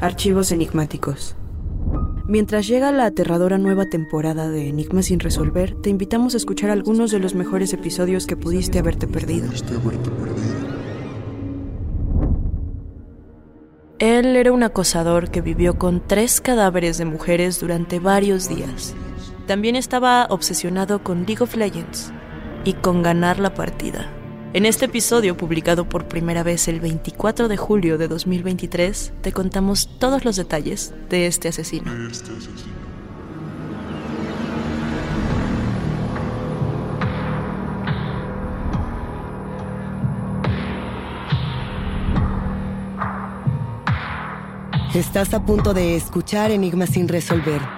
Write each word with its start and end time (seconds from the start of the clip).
Archivos 0.00 0.52
enigmáticos. 0.52 1.34
Mientras 2.28 2.68
llega 2.68 2.92
la 2.92 3.06
aterradora 3.06 3.58
nueva 3.58 3.86
temporada 3.86 4.48
de 4.48 4.68
Enigmas 4.68 5.06
sin 5.06 5.18
resolver, 5.18 5.74
te 5.82 5.90
invitamos 5.90 6.34
a 6.34 6.36
escuchar 6.36 6.70
algunos 6.70 7.10
de 7.10 7.18
los 7.18 7.34
mejores 7.34 7.72
episodios 7.72 8.28
que 8.28 8.36
pudiste 8.36 8.78
haberte 8.78 9.08
perdido. 9.08 9.48
Él 13.98 14.36
era 14.36 14.52
un 14.52 14.62
acosador 14.62 15.32
que 15.32 15.40
vivió 15.40 15.78
con 15.78 16.06
tres 16.06 16.40
cadáveres 16.40 16.96
de 16.98 17.04
mujeres 17.04 17.58
durante 17.58 17.98
varios 17.98 18.48
días. 18.48 18.94
También 19.48 19.74
estaba 19.74 20.28
obsesionado 20.30 21.02
con 21.02 21.26
League 21.26 21.42
of 21.42 21.56
Legends 21.56 22.12
y 22.62 22.74
con 22.74 23.02
ganar 23.02 23.40
la 23.40 23.52
partida. 23.52 24.12
En 24.54 24.64
este 24.64 24.86
episodio, 24.86 25.36
publicado 25.36 25.86
por 25.90 26.08
primera 26.08 26.42
vez 26.42 26.68
el 26.68 26.80
24 26.80 27.48
de 27.48 27.58
julio 27.58 27.98
de 27.98 28.08
2023, 28.08 29.12
te 29.20 29.30
contamos 29.30 29.90
todos 29.98 30.24
los 30.24 30.36
detalles 30.36 30.94
de 31.10 31.26
este 31.26 31.48
asesino. 31.48 31.92
Estás 44.94 45.34
a 45.34 45.44
punto 45.44 45.74
de 45.74 45.94
escuchar 45.94 46.50
Enigmas 46.50 46.88
sin 46.88 47.06
resolver. 47.06 47.77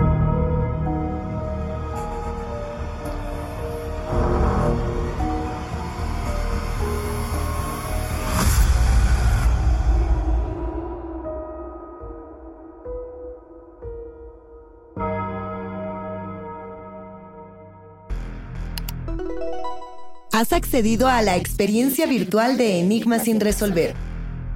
Has 20.41 20.53
accedido 20.53 21.07
a 21.07 21.21
la 21.21 21.35
experiencia 21.35 22.07
virtual 22.07 22.57
de 22.57 22.79
Enigmas 22.79 23.25
sin 23.25 23.39
resolver. 23.39 23.93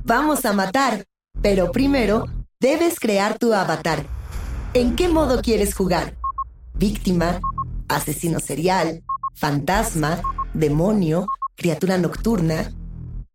Vamos 0.04 0.44
a 0.44 0.52
matar, 0.52 1.06
pero 1.44 1.72
primero 1.72 2.26
debes 2.60 3.00
crear 3.00 3.38
tu 3.38 3.54
avatar. 3.54 4.04
¿En 4.74 4.96
qué 4.96 5.10
modo 5.10 5.44
quieres 5.44 5.76
jugar? 5.76 6.16
¿Víctima? 6.74 7.40
¿Asesino 7.88 8.40
serial? 8.40 9.04
¿Fantasma? 9.36 10.24
¿Demonio? 10.56 11.28
¿Criatura 11.56 12.00
nocturna? 12.00 12.74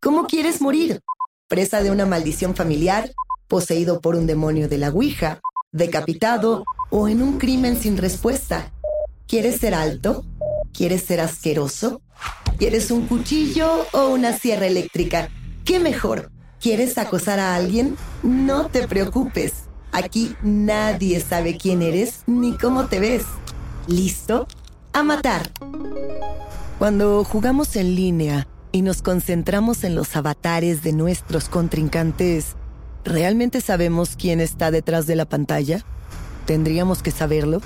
¿Cómo 0.03 0.27
quieres 0.27 0.61
morir? 0.61 0.99
¿Presa 1.47 1.85
de 1.85 1.93
una 1.93 2.05
maldición 2.05 2.57
familiar? 2.57 3.13
¿Poseído 3.47 4.01
por 4.01 4.17
un 4.17 4.27
demonio 4.27 4.69
de 4.69 4.79
la 4.79 4.89
Ouija? 4.89 5.41
¿Decapitado? 5.71 6.65
¿O 6.91 7.07
en 7.07 7.23
un 7.23 7.39
crimen 7.39 7.81
sin 7.81 7.97
respuesta? 7.97 8.73
¿Quieres 9.29 9.61
ser 9.61 9.73
alto? 9.73 10.25
¿Quieres 10.73 11.03
ser 11.03 11.21
asqueroso? 11.21 12.01
¿Quieres 12.59 12.91
un 12.91 13.07
cuchillo 13.07 13.87
o 13.93 14.09
una 14.09 14.37
sierra 14.37 14.67
eléctrica? 14.67 15.29
¿Qué 15.65 15.79
mejor? 15.79 16.31
¿Quieres 16.61 16.99
acosar 16.99 17.39
a 17.39 17.55
alguien? 17.55 17.97
No 18.23 18.67
te 18.67 18.87
preocupes. 18.87 19.53
Aquí 19.93 20.37
nadie 20.43 21.21
sabe 21.21 21.57
quién 21.57 21.83
eres 21.83 22.23
ni 22.27 22.57
cómo 22.57 22.87
te 22.87 23.01
ves. 23.01 23.25
¿Listo? 23.87 24.47
A 24.93 25.03
matar. 25.03 25.51
Cuando 26.79 27.25
jugamos 27.25 27.77
en 27.77 27.95
línea 27.95 28.47
y 28.73 28.83
nos 28.83 29.03
concentramos 29.03 29.85
en 29.85 29.95
los 29.95 30.15
avatares 30.17 30.83
de 30.83 30.93
nuestros 30.93 31.49
contrincantes, 31.49 32.57
¿realmente 33.05 33.61
sabemos 33.61 34.17
quién 34.17 34.41
está 34.41 34.71
detrás 34.71 35.07
de 35.07 35.17
la 35.17 35.25
pantalla? 35.27 35.85
¿Tendríamos 36.47 37.03
que 37.03 37.11
saberlo? 37.11 37.61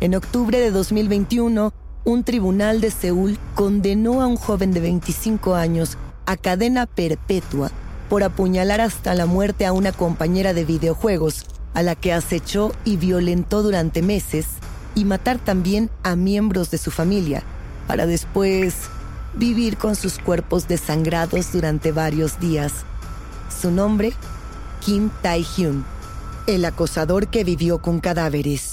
En 0.00 0.14
octubre 0.14 0.58
de 0.58 0.70
2021, 0.70 1.72
un 2.04 2.24
tribunal 2.24 2.80
de 2.80 2.90
Seúl 2.90 3.38
condenó 3.54 4.22
a 4.22 4.26
un 4.26 4.36
joven 4.36 4.72
de 4.72 4.80
25 4.80 5.54
años 5.54 5.98
a 6.26 6.36
cadena 6.36 6.86
perpetua 6.86 7.70
por 8.10 8.24
apuñalar 8.24 8.80
hasta 8.80 9.14
la 9.14 9.24
muerte 9.24 9.64
a 9.64 9.72
una 9.72 9.92
compañera 9.92 10.52
de 10.52 10.64
videojuegos, 10.64 11.46
a 11.74 11.82
la 11.82 11.94
que 11.94 12.12
acechó 12.12 12.72
y 12.84 12.96
violentó 12.96 13.62
durante 13.62 14.02
meses, 14.02 14.46
y 14.96 15.04
matar 15.04 15.38
también 15.38 15.90
a 16.02 16.16
miembros 16.16 16.72
de 16.72 16.78
su 16.78 16.90
familia, 16.90 17.44
para 17.86 18.06
después 18.06 18.74
vivir 19.34 19.76
con 19.76 19.94
sus 19.94 20.18
cuerpos 20.18 20.66
desangrados 20.66 21.52
durante 21.52 21.92
varios 21.92 22.40
días. 22.40 22.72
Su 23.60 23.70
nombre, 23.70 24.12
Kim 24.84 25.10
Tae-hyun, 25.22 25.84
el 26.48 26.64
acosador 26.64 27.28
que 27.28 27.44
vivió 27.44 27.78
con 27.78 28.00
cadáveres. 28.00 28.69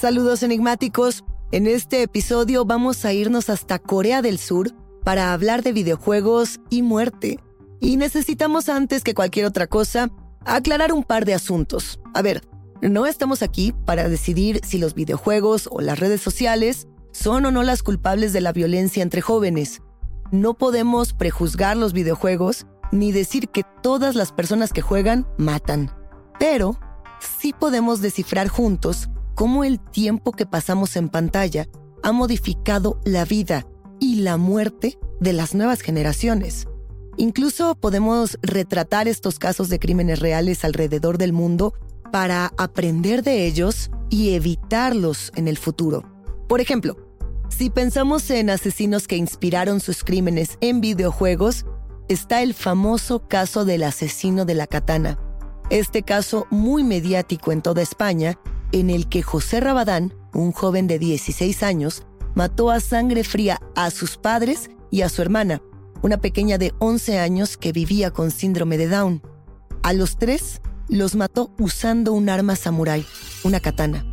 Saludos 0.00 0.44
enigmáticos. 0.44 1.24
En 1.50 1.66
este 1.66 2.04
episodio 2.04 2.64
vamos 2.64 3.04
a 3.04 3.12
irnos 3.12 3.50
hasta 3.50 3.80
Corea 3.80 4.22
del 4.22 4.38
Sur 4.38 4.72
para 5.02 5.32
hablar 5.32 5.64
de 5.64 5.72
videojuegos 5.72 6.60
y 6.70 6.82
muerte. 6.82 7.40
Y 7.80 7.96
necesitamos 7.96 8.68
antes 8.68 9.02
que 9.02 9.14
cualquier 9.14 9.46
otra 9.46 9.66
cosa 9.66 10.08
aclarar 10.44 10.92
un 10.92 11.02
par 11.02 11.24
de 11.24 11.34
asuntos. 11.34 11.98
A 12.14 12.22
ver, 12.22 12.42
no 12.80 13.06
estamos 13.06 13.42
aquí 13.42 13.74
para 13.86 14.08
decidir 14.08 14.60
si 14.64 14.78
los 14.78 14.94
videojuegos 14.94 15.68
o 15.68 15.80
las 15.80 15.98
redes 15.98 16.20
sociales 16.20 16.86
son 17.10 17.46
o 17.46 17.50
no 17.50 17.64
las 17.64 17.82
culpables 17.82 18.32
de 18.32 18.40
la 18.40 18.52
violencia 18.52 19.02
entre 19.02 19.20
jóvenes. 19.20 19.82
No 20.30 20.54
podemos 20.54 21.12
prejuzgar 21.12 21.76
los 21.76 21.92
videojuegos 21.92 22.66
ni 22.92 23.10
decir 23.10 23.48
que 23.48 23.64
todas 23.82 24.14
las 24.14 24.30
personas 24.30 24.72
que 24.72 24.80
juegan 24.80 25.26
matan. 25.38 25.90
Pero 26.38 26.78
sí 27.40 27.52
podemos 27.52 28.00
descifrar 28.00 28.46
juntos 28.46 29.08
cómo 29.38 29.62
el 29.62 29.78
tiempo 29.78 30.32
que 30.32 30.46
pasamos 30.46 30.96
en 30.96 31.08
pantalla 31.08 31.68
ha 32.02 32.10
modificado 32.10 33.00
la 33.04 33.24
vida 33.24 33.68
y 34.00 34.16
la 34.16 34.36
muerte 34.36 34.98
de 35.20 35.32
las 35.32 35.54
nuevas 35.54 35.80
generaciones. 35.80 36.66
Incluso 37.16 37.76
podemos 37.76 38.36
retratar 38.42 39.06
estos 39.06 39.38
casos 39.38 39.68
de 39.68 39.78
crímenes 39.78 40.18
reales 40.18 40.64
alrededor 40.64 41.18
del 41.18 41.32
mundo 41.32 41.72
para 42.10 42.52
aprender 42.58 43.22
de 43.22 43.46
ellos 43.46 43.92
y 44.10 44.34
evitarlos 44.34 45.30
en 45.36 45.46
el 45.46 45.56
futuro. 45.56 46.02
Por 46.48 46.60
ejemplo, 46.60 46.96
si 47.48 47.70
pensamos 47.70 48.28
en 48.30 48.50
asesinos 48.50 49.06
que 49.06 49.16
inspiraron 49.16 49.78
sus 49.78 50.02
crímenes 50.02 50.58
en 50.60 50.80
videojuegos, 50.80 51.64
está 52.08 52.42
el 52.42 52.54
famoso 52.54 53.28
caso 53.28 53.64
del 53.64 53.84
asesino 53.84 54.44
de 54.44 54.56
la 54.56 54.66
katana. 54.66 55.16
Este 55.70 56.02
caso 56.02 56.48
muy 56.50 56.82
mediático 56.82 57.52
en 57.52 57.62
toda 57.62 57.82
España, 57.82 58.36
en 58.72 58.90
el 58.90 59.08
que 59.08 59.22
José 59.22 59.60
Rabadán, 59.60 60.14
un 60.34 60.52
joven 60.52 60.86
de 60.86 60.98
16 60.98 61.62
años, 61.62 62.04
mató 62.34 62.70
a 62.70 62.80
sangre 62.80 63.24
fría 63.24 63.60
a 63.74 63.90
sus 63.90 64.16
padres 64.16 64.70
y 64.90 65.02
a 65.02 65.08
su 65.08 65.22
hermana, 65.22 65.62
una 66.02 66.18
pequeña 66.18 66.58
de 66.58 66.74
11 66.78 67.18
años 67.18 67.56
que 67.56 67.72
vivía 67.72 68.10
con 68.10 68.30
síndrome 68.30 68.78
de 68.78 68.88
Down. 68.88 69.22
A 69.82 69.92
los 69.92 70.16
tres 70.16 70.60
los 70.88 71.14
mató 71.16 71.52
usando 71.58 72.12
un 72.12 72.28
arma 72.28 72.56
samurái, 72.56 73.04
una 73.44 73.60
katana. 73.60 74.04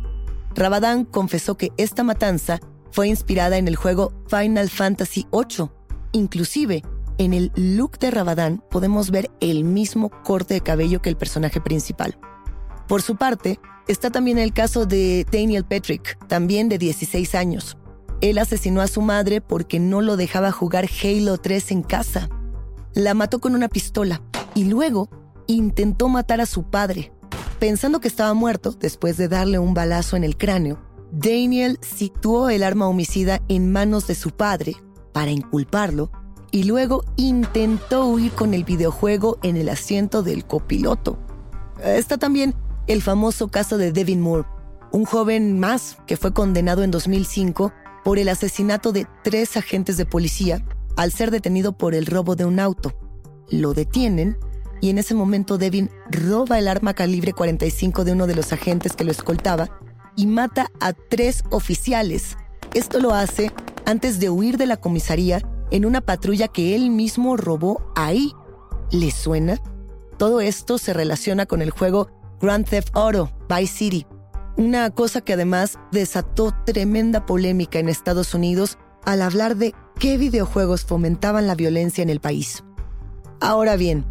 Rabadán 0.54 1.04
confesó 1.04 1.56
que 1.56 1.70
esta 1.76 2.02
matanza 2.02 2.60
fue 2.90 3.08
inspirada 3.08 3.58
en 3.58 3.68
el 3.68 3.76
juego 3.76 4.12
Final 4.28 4.70
Fantasy 4.70 5.26
VIII. 5.30 5.68
Inclusive, 6.12 6.82
en 7.18 7.32
el 7.34 7.52
look 7.54 7.98
de 7.98 8.10
Rabadán 8.10 8.62
podemos 8.70 9.10
ver 9.10 9.30
el 9.40 9.64
mismo 9.64 10.10
corte 10.22 10.54
de 10.54 10.60
cabello 10.60 11.02
que 11.02 11.10
el 11.10 11.16
personaje 11.16 11.60
principal. 11.60 12.18
Por 12.88 13.02
su 13.02 13.16
parte, 13.16 13.58
está 13.86 14.10
también 14.10 14.38
el 14.38 14.52
caso 14.52 14.86
de 14.86 15.26
Daniel 15.30 15.64
Patrick, 15.64 16.18
también 16.26 16.68
de 16.68 16.78
16 16.78 17.34
años. 17.34 17.76
Él 18.20 18.38
asesinó 18.38 18.80
a 18.80 18.86
su 18.86 19.02
madre 19.02 19.40
porque 19.40 19.78
no 19.78 20.00
lo 20.00 20.16
dejaba 20.16 20.50
jugar 20.52 20.88
Halo 21.02 21.38
3 21.38 21.70
en 21.72 21.82
casa. 21.82 22.28
La 22.94 23.14
mató 23.14 23.40
con 23.40 23.54
una 23.54 23.68
pistola 23.68 24.22
y 24.54 24.64
luego 24.64 25.10
intentó 25.46 26.08
matar 26.08 26.40
a 26.40 26.46
su 26.46 26.64
padre. 26.64 27.12
Pensando 27.58 28.00
que 28.00 28.08
estaba 28.08 28.34
muerto 28.34 28.72
después 28.72 29.16
de 29.16 29.28
darle 29.28 29.58
un 29.58 29.74
balazo 29.74 30.16
en 30.16 30.24
el 30.24 30.36
cráneo, 30.36 30.78
Daniel 31.12 31.78
situó 31.82 32.50
el 32.50 32.62
arma 32.62 32.88
homicida 32.88 33.40
en 33.48 33.70
manos 33.70 34.06
de 34.06 34.14
su 34.14 34.30
padre 34.30 34.76
para 35.12 35.30
inculparlo 35.30 36.10
y 36.50 36.64
luego 36.64 37.04
intentó 37.16 38.06
huir 38.06 38.32
con 38.32 38.54
el 38.54 38.64
videojuego 38.64 39.38
en 39.42 39.56
el 39.56 39.68
asiento 39.68 40.22
del 40.22 40.44
copiloto. 40.44 41.18
Está 41.82 42.18
también 42.18 42.54
el 42.86 43.02
famoso 43.02 43.48
caso 43.48 43.78
de 43.78 43.92
Devin 43.92 44.20
Moore, 44.20 44.46
un 44.92 45.04
joven 45.04 45.58
más 45.58 45.98
que 46.06 46.16
fue 46.16 46.32
condenado 46.32 46.82
en 46.84 46.90
2005 46.90 47.72
por 48.04 48.18
el 48.18 48.28
asesinato 48.28 48.92
de 48.92 49.06
tres 49.24 49.56
agentes 49.56 49.96
de 49.96 50.06
policía 50.06 50.64
al 50.96 51.12
ser 51.12 51.30
detenido 51.30 51.76
por 51.76 51.94
el 51.94 52.06
robo 52.06 52.36
de 52.36 52.44
un 52.44 52.60
auto. 52.60 52.94
Lo 53.50 53.74
detienen 53.74 54.38
y 54.80 54.90
en 54.90 54.98
ese 54.98 55.14
momento 55.14 55.58
Devin 55.58 55.90
roba 56.10 56.58
el 56.58 56.68
arma 56.68 56.94
calibre 56.94 57.32
45 57.32 58.04
de 58.04 58.12
uno 58.12 58.26
de 58.26 58.34
los 58.34 58.52
agentes 58.52 58.94
que 58.94 59.04
lo 59.04 59.10
escoltaba 59.10 59.68
y 60.16 60.26
mata 60.26 60.70
a 60.80 60.92
tres 60.92 61.44
oficiales. 61.50 62.36
Esto 62.74 63.00
lo 63.00 63.12
hace 63.12 63.52
antes 63.84 64.18
de 64.20 64.30
huir 64.30 64.56
de 64.56 64.66
la 64.66 64.76
comisaría 64.76 65.40
en 65.70 65.84
una 65.84 66.00
patrulla 66.00 66.48
que 66.48 66.74
él 66.74 66.90
mismo 66.90 67.36
robó 67.36 67.92
ahí. 67.96 68.32
¿Le 68.90 69.10
suena? 69.10 69.60
Todo 70.18 70.40
esto 70.40 70.78
se 70.78 70.92
relaciona 70.92 71.46
con 71.46 71.60
el 71.60 71.70
juego 71.70 72.08
Grand 72.40 72.68
Theft 72.68 72.90
Auto 72.94 73.30
Vice 73.48 73.72
City, 73.72 74.06
una 74.56 74.90
cosa 74.90 75.20
que 75.20 75.34
además 75.34 75.78
desató 75.92 76.54
tremenda 76.64 77.26
polémica 77.26 77.78
en 77.78 77.88
Estados 77.88 78.34
Unidos 78.34 78.78
al 79.04 79.22
hablar 79.22 79.56
de 79.56 79.74
qué 79.98 80.18
videojuegos 80.18 80.84
fomentaban 80.84 81.46
la 81.46 81.54
violencia 81.54 82.02
en 82.02 82.10
el 82.10 82.20
país. 82.20 82.64
Ahora 83.40 83.76
bien, 83.76 84.04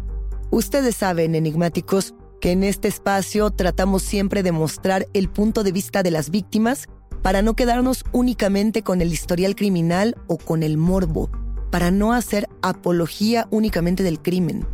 ustedes 0.50 0.96
saben, 0.96 1.34
enigmáticos, 1.34 2.14
que 2.40 2.52
en 2.52 2.64
este 2.64 2.88
espacio 2.88 3.50
tratamos 3.50 4.02
siempre 4.02 4.42
de 4.42 4.52
mostrar 4.52 5.06
el 5.14 5.28
punto 5.28 5.62
de 5.62 5.72
vista 5.72 6.02
de 6.02 6.10
las 6.10 6.30
víctimas 6.30 6.86
para 7.22 7.42
no 7.42 7.54
quedarnos 7.54 8.04
únicamente 8.12 8.82
con 8.82 9.00
el 9.00 9.12
historial 9.12 9.56
criminal 9.56 10.16
o 10.26 10.38
con 10.38 10.62
el 10.62 10.76
morbo, 10.76 11.30
para 11.70 11.90
no 11.90 12.12
hacer 12.12 12.48
apología 12.62 13.48
únicamente 13.50 14.02
del 14.02 14.20
crimen. 14.20 14.66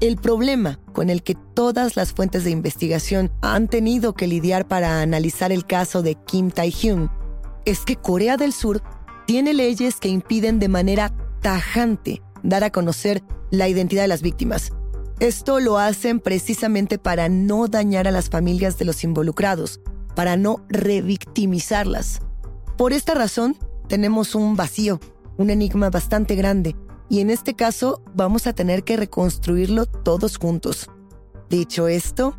El 0.00 0.16
problema 0.16 0.78
con 0.92 1.10
el 1.10 1.24
que 1.24 1.34
todas 1.34 1.96
las 1.96 2.12
fuentes 2.12 2.44
de 2.44 2.50
investigación 2.50 3.32
han 3.42 3.66
tenido 3.66 4.14
que 4.14 4.28
lidiar 4.28 4.68
para 4.68 5.02
analizar 5.02 5.50
el 5.50 5.66
caso 5.66 6.02
de 6.02 6.14
Kim 6.14 6.52
Tae-hyun 6.52 7.10
es 7.64 7.80
que 7.80 7.96
Corea 7.96 8.36
del 8.36 8.52
Sur 8.52 8.80
tiene 9.26 9.54
leyes 9.54 9.96
que 9.96 10.08
impiden 10.08 10.60
de 10.60 10.68
manera 10.68 11.12
tajante 11.42 12.22
dar 12.44 12.62
a 12.62 12.70
conocer 12.70 13.24
la 13.50 13.68
identidad 13.68 14.02
de 14.02 14.08
las 14.08 14.22
víctimas. 14.22 14.70
Esto 15.18 15.58
lo 15.58 15.78
hacen 15.78 16.20
precisamente 16.20 16.98
para 16.98 17.28
no 17.28 17.66
dañar 17.66 18.06
a 18.06 18.12
las 18.12 18.30
familias 18.30 18.78
de 18.78 18.84
los 18.84 19.02
involucrados, 19.02 19.80
para 20.14 20.36
no 20.36 20.64
revictimizarlas. 20.68 22.20
Por 22.76 22.92
esta 22.92 23.14
razón, 23.14 23.56
tenemos 23.88 24.36
un 24.36 24.54
vacío, 24.54 25.00
un 25.38 25.50
enigma 25.50 25.90
bastante 25.90 26.36
grande, 26.36 26.76
y 27.08 27.20
en 27.20 27.30
este 27.30 27.54
caso 27.54 28.02
vamos 28.14 28.46
a 28.46 28.52
tener 28.52 28.84
que 28.84 28.96
reconstruirlo 28.96 29.86
todos 29.86 30.36
juntos. 30.36 30.90
Dicho 31.48 31.88
esto, 31.88 32.36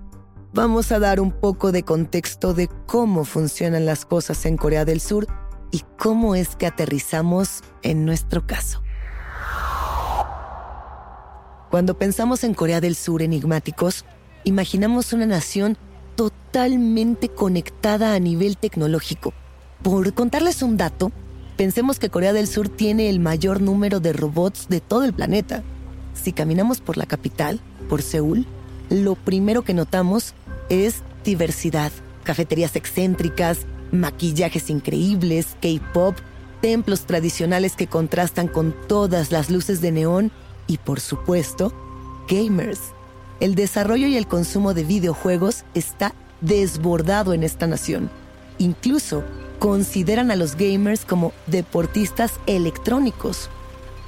vamos 0.54 0.92
a 0.92 1.00
dar 1.00 1.20
un 1.20 1.32
poco 1.32 1.72
de 1.72 1.84
contexto 1.84 2.54
de 2.54 2.70
cómo 2.86 3.26
funcionan 3.26 3.86
las 3.86 4.06
cosas 4.06 4.46
en 4.46 4.58
Corea 4.58 4.86
del 4.86 5.02
Sur 5.02 5.28
y 5.72 5.84
cómo 5.98 6.36
es 6.36 6.56
que 6.56 6.68
aterrizamos 6.68 7.62
en 7.82 8.06
nuestro 8.06 8.46
caso. 8.46 8.82
Cuando 11.70 11.98
pensamos 11.98 12.44
en 12.44 12.56
Corea 12.56 12.82
del 12.82 12.96
Sur 12.96 13.22
enigmáticos, 13.22 14.06
imaginamos 14.44 15.14
una 15.14 15.28
nación 15.28 15.78
totalmente 16.16 17.30
conectada 17.30 18.14
a 18.14 18.20
nivel 18.20 18.58
tecnológico. 18.58 19.34
Por 19.84 20.14
contarles 20.14 20.64
un 20.64 20.78
dato, 20.78 21.12
Pensemos 21.60 22.00
que 22.00 22.10
Corea 22.10 22.32
del 22.32 22.48
Sur 22.48 22.70
tiene 22.70 23.10
el 23.10 23.20
mayor 23.20 23.60
número 23.60 24.00
de 24.00 24.14
robots 24.14 24.70
de 24.70 24.80
todo 24.80 25.04
el 25.04 25.12
planeta. 25.12 25.62
Si 26.14 26.32
caminamos 26.32 26.80
por 26.80 26.96
la 26.96 27.06
capital, 27.06 27.60
por 27.90 28.02
Seúl, 28.02 28.46
lo 28.90 29.16
primero 29.16 29.64
que 29.64 29.74
notamos 29.74 30.36
es 30.70 31.04
diversidad. 31.26 31.92
Cafeterías 32.24 32.78
excéntricas, 32.78 33.66
maquillajes 33.92 34.70
increíbles, 34.70 35.58
K-pop, 35.62 36.16
templos 36.62 37.02
tradicionales 37.02 37.76
que 37.76 37.88
contrastan 37.88 38.48
con 38.48 38.74
todas 38.88 39.34
las 39.34 39.50
luces 39.50 39.82
de 39.82 39.92
neón 39.92 40.32
y, 40.66 40.78
por 40.78 41.02
supuesto, 41.02 41.74
gamers. 42.30 42.80
El 43.42 43.56
desarrollo 43.56 44.08
y 44.08 44.16
el 44.16 44.28
consumo 44.28 44.74
de 44.74 44.86
videojuegos 44.86 45.66
está 45.74 46.16
desbordado 46.40 47.34
en 47.34 47.44
esta 47.44 47.68
nación. 47.68 48.10
Incluso 48.60 49.26
consideran 49.60 50.32
a 50.32 50.36
los 50.36 50.56
gamers 50.56 51.06
como 51.06 51.34
deportistas 51.48 52.34
electrónicos. 52.48 53.50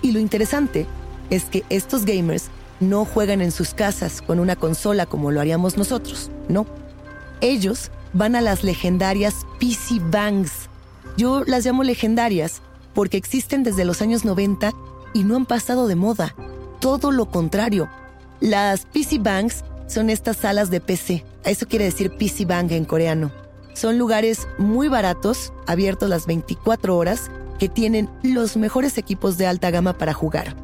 Y 0.01 0.13
lo 0.13 0.19
interesante 0.19 0.87
es 1.29 1.45
que 1.45 1.63
estos 1.69 2.05
gamers 2.05 2.45
no 2.79 3.05
juegan 3.05 3.41
en 3.41 3.51
sus 3.51 3.73
casas 3.73 4.21
con 4.21 4.39
una 4.39 4.55
consola 4.55 5.05
como 5.05 5.31
lo 5.31 5.39
haríamos 5.39 5.77
nosotros, 5.77 6.31
no. 6.49 6.65
Ellos 7.41 7.91
van 8.13 8.35
a 8.35 8.41
las 8.41 8.63
legendarias 8.63 9.45
PC 9.59 9.99
Bangs. 10.09 10.69
Yo 11.17 11.43
las 11.45 11.65
llamo 11.65 11.83
legendarias 11.83 12.61
porque 12.93 13.17
existen 13.17 13.63
desde 13.63 13.85
los 13.85 14.01
años 14.01 14.25
90 14.25 14.71
y 15.13 15.23
no 15.23 15.35
han 15.35 15.45
pasado 15.45 15.87
de 15.87 15.95
moda. 15.95 16.35
Todo 16.79 17.11
lo 17.11 17.29
contrario. 17.29 17.89
Las 18.39 18.85
PC 18.85 19.19
Bangs 19.19 19.63
son 19.87 20.09
estas 20.09 20.37
salas 20.37 20.71
de 20.71 20.81
PC. 20.81 21.23
Eso 21.43 21.67
quiere 21.67 21.85
decir 21.85 22.15
PC 22.17 22.45
Bang 22.45 22.71
en 22.71 22.85
coreano. 22.85 23.40
Son 23.73 23.97
lugares 23.97 24.47
muy 24.57 24.87
baratos, 24.87 25.53
abiertos 25.67 26.09
las 26.09 26.25
24 26.25 26.97
horas, 26.97 27.31
que 27.59 27.69
tienen 27.69 28.09
los 28.23 28.57
mejores 28.57 28.97
equipos 28.97 29.37
de 29.37 29.47
alta 29.47 29.69
gama 29.71 29.93
para 29.93 30.13
jugar. 30.13 30.55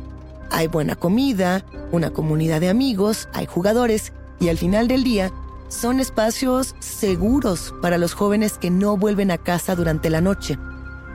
Hay 0.49 0.67
buena 0.67 0.95
comida, 0.95 1.63
una 1.91 2.11
comunidad 2.11 2.61
de 2.61 2.69
amigos, 2.69 3.29
hay 3.33 3.45
jugadores 3.45 4.13
y 4.39 4.49
al 4.49 4.57
final 4.57 4.87
del 4.87 5.03
día 5.03 5.31
son 5.67 5.99
espacios 5.99 6.75
seguros 6.79 7.73
para 7.81 7.97
los 7.97 8.13
jóvenes 8.13 8.57
que 8.57 8.69
no 8.69 8.97
vuelven 8.97 9.31
a 9.31 9.37
casa 9.37 9.75
durante 9.75 10.09
la 10.09 10.21
noche. 10.21 10.57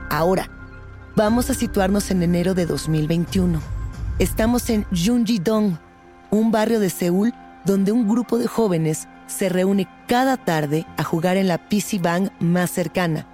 Ahora, 0.09 0.49
vamos 1.15 1.49
a 1.49 1.53
situarnos 1.53 2.11
en 2.11 2.23
enero 2.23 2.53
de 2.53 2.65
2021. 2.65 3.59
Estamos 4.19 4.69
en 4.69 4.85
Junji-dong, 4.91 5.77
un 6.29 6.51
barrio 6.51 6.79
de 6.79 6.89
Seúl 6.89 7.33
donde 7.65 7.91
un 7.91 8.07
grupo 8.07 8.37
de 8.37 8.47
jóvenes 8.47 9.07
se 9.27 9.49
reúne 9.49 9.87
cada 10.07 10.37
tarde 10.37 10.85
a 10.97 11.03
jugar 11.03 11.37
en 11.37 11.47
la 11.47 11.57
PC 11.57 11.99
Bang 11.99 12.29
más 12.39 12.71
cercana. 12.71 13.27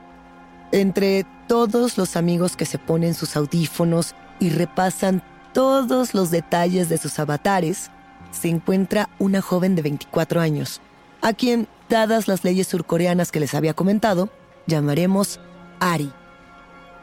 Entre 0.71 1.25
todos 1.47 1.97
los 1.97 2.15
amigos 2.15 2.55
que 2.55 2.65
se 2.65 2.77
ponen 2.77 3.13
sus 3.13 3.35
audífonos 3.35 4.15
y 4.39 4.49
repasan 4.49 5.23
todos 5.53 6.13
los 6.13 6.31
detalles 6.31 6.89
de 6.89 6.97
sus 6.97 7.17
avatares, 7.19 7.89
se 8.31 8.49
encuentra 8.49 9.09
una 9.17 9.41
joven 9.41 9.75
de 9.75 9.81
24 9.81 10.39
años, 10.39 10.81
a 11.21 11.33
quien, 11.33 11.67
dadas 11.89 12.27
las 12.27 12.43
leyes 12.43 12.67
surcoreanas 12.67 13.31
que 13.31 13.39
les 13.39 13.55
había 13.55 13.73
comentado, 13.73 14.29
llamaremos 14.67 15.39
Ari. 15.79 16.11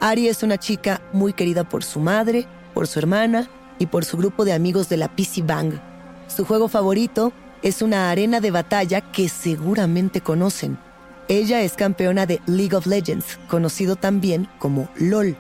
Ari 0.01 0.29
es 0.29 0.43
una 0.43 0.59
chica 0.59 1.03
muy 1.13 1.33
querida 1.33 1.69
por 1.69 1.83
su 1.83 2.01
madre, 2.01 2.47
por 2.73 2.87
su 2.87 2.99
hermana 2.99 3.49
y 3.79 3.87
por 3.87 4.05
su 4.05 4.17
grupo 4.17 4.45
de 4.45 4.53
amigos 4.53 4.89
de 4.89 4.97
la 4.97 5.09
PC 5.09 5.43
Bang. 5.43 5.75
Su 6.29 6.45
juego 6.45 6.69
favorito 6.69 7.33
es 7.63 7.83
una 7.83 8.11
arena 8.11 8.41
de 8.41 8.51
batalla 8.51 9.01
que 9.01 9.29
seguramente 9.29 10.21
conocen. 10.21 10.79
Ella 11.29 11.63
es 11.63 11.73
campeona 11.73 12.27
de 12.27 12.41
League 12.47 12.77
of 12.77 12.87
Legends, 12.87 13.39
conocido 13.49 13.97
también 13.97 14.49
como 14.59 14.89
LOL. 14.97 15.37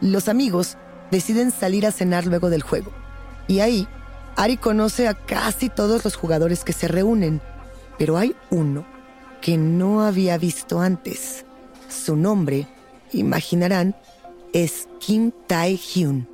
Los 0.00 0.28
amigos 0.28 0.76
deciden 1.10 1.50
salir 1.50 1.86
a 1.86 1.92
cenar 1.92 2.26
luego 2.26 2.48
del 2.48 2.62
juego. 2.62 2.90
Y 3.46 3.60
ahí, 3.60 3.86
Ari 4.36 4.56
conoce 4.56 5.08
a 5.08 5.14
casi 5.14 5.68
todos 5.68 6.04
los 6.04 6.16
jugadores 6.16 6.64
que 6.64 6.72
se 6.72 6.88
reúnen, 6.88 7.42
pero 7.98 8.16
hay 8.16 8.34
uno 8.50 8.86
que 9.42 9.58
no 9.58 10.02
había 10.02 10.38
visto 10.38 10.80
antes. 10.80 11.44
Su 11.88 12.16
nombre, 12.16 12.66
imaginarán, 13.12 13.94
es 14.54 14.88
Kim 14.98 15.32
Tae-hyun. 15.46 16.26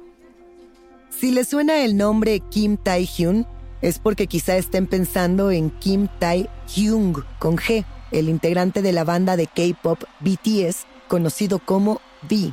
Si 1.11 1.33
les 1.33 1.49
suena 1.49 1.83
el 1.83 1.97
nombre 1.97 2.41
Kim 2.51 2.77
Tae-hyun, 2.77 3.47
es 3.83 3.99
porque 3.99 4.27
quizá 4.27 4.57
estén 4.57 4.87
pensando 4.87 5.51
en 5.51 5.71
Kim 5.71 6.09
Tae-hyung 6.19 7.23
con 7.39 7.57
G, 7.57 7.85
el 8.11 8.29
integrante 8.29 8.83
de 8.83 8.93
la 8.93 9.05
banda 9.05 9.37
de 9.37 9.47
K-pop 9.47 10.03
BTS, 10.21 10.87
conocido 11.09 11.59
como 11.59 12.01
V. 12.29 12.53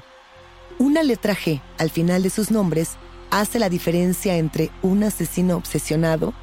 Una 0.77 1.03
letra 1.03 1.35
G 1.35 1.61
al 1.77 1.89
final 1.89 2.23
de 2.23 2.29
sus 2.29 2.51
nombres 2.51 2.97
hace 3.31 3.59
la 3.59 3.69
diferencia 3.69 4.37
entre 4.37 4.69
un 4.81 5.03
asesino 5.03 5.57
obsesionado 5.57 6.33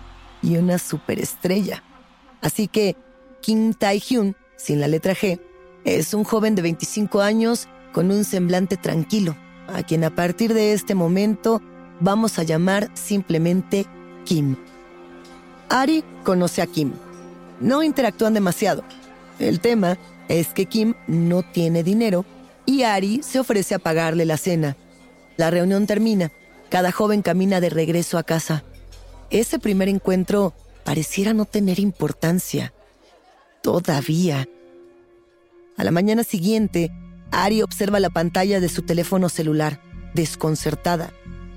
y 0.42 0.56
una 0.56 0.78
superestrella. 0.78 1.82
Así 2.40 2.68
que 2.68 2.96
Kim 3.40 3.74
Tae-hyun, 3.74 4.36
sin 4.56 4.80
la 4.80 4.88
letra 4.88 5.14
G, 5.14 5.40
es 5.84 6.14
un 6.14 6.24
joven 6.24 6.54
de 6.54 6.62
25 6.62 7.20
años 7.20 7.68
con 7.92 8.10
un 8.10 8.24
semblante 8.24 8.76
tranquilo, 8.76 9.36
a 9.68 9.82
quien 9.82 10.04
a 10.04 10.14
partir 10.14 10.54
de 10.54 10.72
este 10.72 10.94
momento 10.94 11.60
vamos 12.00 12.38
a 12.38 12.42
llamar 12.42 12.90
simplemente 12.94 13.86
Kim. 14.24 14.56
Ari 15.72 16.04
conoce 16.22 16.60
a 16.60 16.66
Kim. 16.66 16.92
No 17.58 17.82
interactúan 17.82 18.34
demasiado. 18.34 18.84
El 19.38 19.58
tema 19.60 19.96
es 20.28 20.48
que 20.48 20.66
Kim 20.66 20.92
no 21.06 21.42
tiene 21.42 21.82
dinero 21.82 22.26
y 22.66 22.82
Ari 22.82 23.22
se 23.22 23.40
ofrece 23.40 23.74
a 23.74 23.78
pagarle 23.78 24.26
la 24.26 24.36
cena. 24.36 24.76
La 25.38 25.50
reunión 25.50 25.86
termina. 25.86 26.30
Cada 26.68 26.92
joven 26.92 27.22
camina 27.22 27.62
de 27.62 27.70
regreso 27.70 28.18
a 28.18 28.22
casa. 28.22 28.64
Ese 29.30 29.58
primer 29.58 29.88
encuentro 29.88 30.52
pareciera 30.84 31.32
no 31.32 31.46
tener 31.46 31.78
importancia. 31.78 32.74
Todavía. 33.62 34.46
A 35.78 35.84
la 35.84 35.90
mañana 35.90 36.22
siguiente, 36.22 36.90
Ari 37.30 37.62
observa 37.62 37.98
la 37.98 38.10
pantalla 38.10 38.60
de 38.60 38.68
su 38.68 38.82
teléfono 38.82 39.30
celular, 39.30 39.80
desconcertada. 40.12 41.14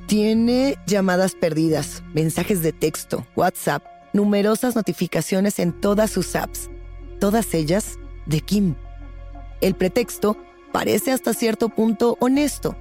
Tiene 0.07 0.77
llamadas 0.87 1.35
perdidas, 1.35 2.01
mensajes 2.13 2.61
de 2.61 2.71
texto, 2.71 3.27
WhatsApp, 3.35 3.83
numerosas 4.15 4.75
notificaciones 4.75 5.59
en 5.59 5.73
todas 5.73 6.09
sus 6.09 6.35
apps, 6.35 6.69
todas 7.19 7.53
ellas 7.53 7.99
de 8.25 8.39
Kim. 8.39 8.75
El 9.61 9.75
pretexto 9.75 10.37
parece 10.71 11.11
hasta 11.11 11.33
cierto 11.33 11.69
punto 11.69 12.17
honesto. 12.19 12.75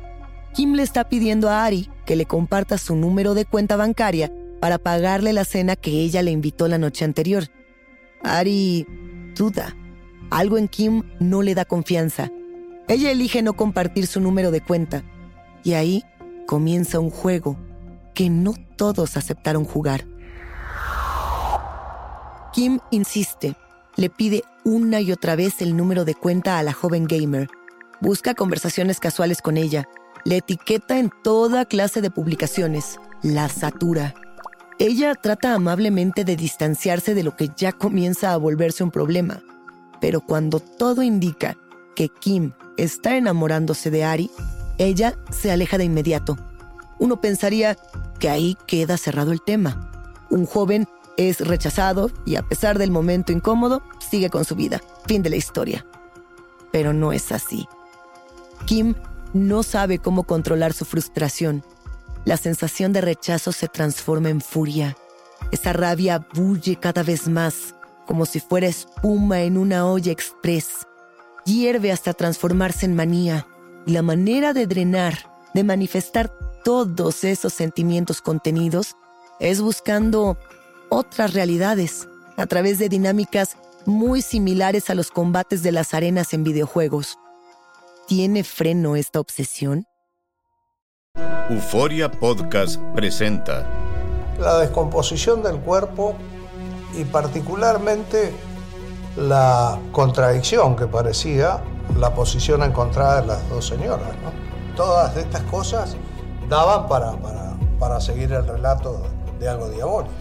Kim 0.55 0.75
le 0.75 0.85
está 0.85 1.09
pidiendo 1.09 1.51
a 1.51 1.65
Ari 1.65 1.91
que 2.07 2.15
le 2.15 2.25
comparta 2.25 2.79
su 2.79 2.95
número 2.95 3.35
de 3.35 3.45
cuenta 3.45 3.77
bancaria 3.77 4.33
para 4.61 4.79
pagarle 4.79 5.33
la 5.33 5.45
cena 5.45 5.75
que 5.75 5.91
ella 5.91 6.23
le 6.23 6.31
invitó 6.31 6.69
la 6.69 6.79
noche 6.79 7.05
anterior. 7.05 7.45
Ari 8.23 8.87
duda. 9.35 9.77
Algo 10.31 10.57
en 10.57 10.69
Kim 10.69 11.03
no 11.19 11.43
le 11.43 11.55
da 11.55 11.65
confianza. 11.65 12.31
Ella 12.87 13.11
elige 13.11 13.43
no 13.43 13.55
compartir 13.55 14.07
su 14.07 14.21
número 14.21 14.53
de 14.53 14.61
cuenta. 14.61 15.03
Y 15.65 15.73
ahí 15.73 16.05
comienza 16.47 17.01
un 17.01 17.11
juego 17.11 17.59
que 18.15 18.31
no 18.31 18.55
todos 18.77 19.17
aceptaron 19.17 19.65
jugar. 19.65 20.07
Kim 22.55 22.79
insiste, 22.93 23.57
le 23.97 24.11
pide 24.11 24.45
una 24.63 25.01
y 25.01 25.11
otra 25.11 25.35
vez 25.35 25.61
el 25.61 25.77
número 25.77 26.05
de 26.05 26.15
cuenta 26.15 26.57
a 26.57 26.63
la 26.63 26.73
joven 26.73 27.07
gamer. 27.09 27.49
Busca 28.01 28.35
conversaciones 28.35 29.01
casuales 29.01 29.43
con 29.43 29.57
ella. 29.57 29.89
Le 30.25 30.37
etiqueta 30.37 31.01
en 31.01 31.11
toda 31.25 31.65
clase 31.65 32.01
de 32.01 32.13
publicaciones. 32.13 33.01
La 33.25 33.49
satura. 33.49 34.15
Ella 34.79 35.17
trata 35.17 35.53
amablemente 35.53 36.25
de 36.25 36.37
distanciarse 36.37 37.17
de 37.17 37.25
lo 37.25 37.35
que 37.35 37.51
ya 37.57 37.73
comienza 37.73 38.33
a 38.33 38.37
volverse 38.37 38.85
un 38.85 38.93
problema. 38.93 39.43
Pero 40.01 40.21
cuando 40.21 40.61
todo 40.61 41.03
indica 41.03 41.57
que 41.97 42.09
Kim 42.09 42.53
está 42.77 43.17
enamorándose 43.17 43.91
de 43.91 44.05
Ari, 44.05 44.31
ella 44.79 45.19
se 45.29 45.51
aleja 45.51 45.77
de 45.77 45.87
inmediato. 45.87 46.39
Uno 47.01 47.21
pensaría 47.21 47.77
que 48.21 48.29
ahí 48.29 48.57
queda 48.69 48.97
cerrado 48.97 49.33
el 49.33 49.43
tema. 49.43 49.91
Un 50.31 50.47
joven 50.47 50.87
es 51.17 51.41
rechazado 51.41 52.11
y 52.25 52.37
a 52.37 52.43
pesar 52.43 52.79
del 52.79 52.91
momento 52.91 53.33
incómodo, 53.33 53.83
sigue 53.99 54.31
con 54.31 54.45
su 54.45 54.55
vida. 54.55 54.81
Fin 55.07 55.23
de 55.23 55.31
la 55.31 55.37
historia. 55.37 55.87
Pero 56.73 56.93
no 56.93 57.13
es 57.13 57.33
así. 57.33 57.69
Kim 58.67 58.95
no 59.33 59.63
sabe 59.63 59.99
cómo 59.99 60.25
controlar 60.25 60.73
su 60.73 60.85
frustración. 60.85 61.63
La 62.25 62.37
sensación 62.37 62.93
de 62.93 63.01
rechazo 63.01 63.53
se 63.53 63.69
transforma 63.69 64.31
en 64.31 64.41
furia. 64.41 64.97
Esa 65.51 65.73
rabia 65.73 66.27
bulle 66.35 66.77
cada 66.77 67.03
vez 67.03 67.29
más, 67.29 67.75
como 68.07 68.27
si 68.27 68.41
fuera 68.41 68.67
espuma 68.67 69.43
en 69.43 69.59
una 69.59 69.87
olla 69.87 70.11
express. 70.11 70.87
Hierve 71.45 71.93
hasta 71.93 72.15
transformarse 72.15 72.87
en 72.87 72.97
manía. 72.97 73.47
Y 73.87 73.93
la 73.93 74.03
manera 74.03 74.55
de 74.55 74.67
drenar, 74.67 75.31
de 75.53 75.63
manifestar 75.63 76.33
todos 76.65 77.25
esos 77.25 77.53
sentimientos 77.53 78.23
contenidos, 78.23 78.97
es 79.41 79.61
buscando 79.61 80.39
otras 80.89 81.35
realidades, 81.35 82.09
a 82.37 82.47
través 82.47 82.79
de 82.79 82.89
dinámicas 82.89 83.57
muy 83.87 84.23
similares 84.23 84.91
a 84.91 84.95
los 84.95 85.11
combates 85.11 85.63
de 85.63 85.73
las 85.73 85.95
arenas 85.95 86.33
en 86.33 86.45
videojuegos. 86.45 87.19
¿Tiene 88.07 88.45
freno 88.45 88.97
esta 88.97 89.21
obsesión? 89.21 89.87
Euforia 91.51 92.11
Podcast 92.11 92.81
presenta 92.95 93.67
la 94.39 94.59
descomposición 94.59 95.43
del 95.43 95.59
cuerpo 95.59 96.15
y 96.99 97.05
particularmente 97.05 98.33
la 99.17 99.79
contradicción 99.93 100.75
que 100.77 100.87
parecía 100.87 101.63
la 101.99 102.15
posición 102.15 102.63
encontrada 102.63 103.21
de 103.21 103.27
las 103.27 103.49
dos 103.49 103.67
señoras. 103.67 104.09
Todas 104.75 105.17
estas 105.17 105.43
cosas 105.43 105.97
daban 106.49 106.89
para, 106.89 107.13
para, 107.13 107.55
para 107.79 108.01
seguir 108.01 108.33
el 108.33 108.47
relato 108.47 109.03
de 109.39 109.49
algo 109.49 109.69
diabólico. 109.69 110.13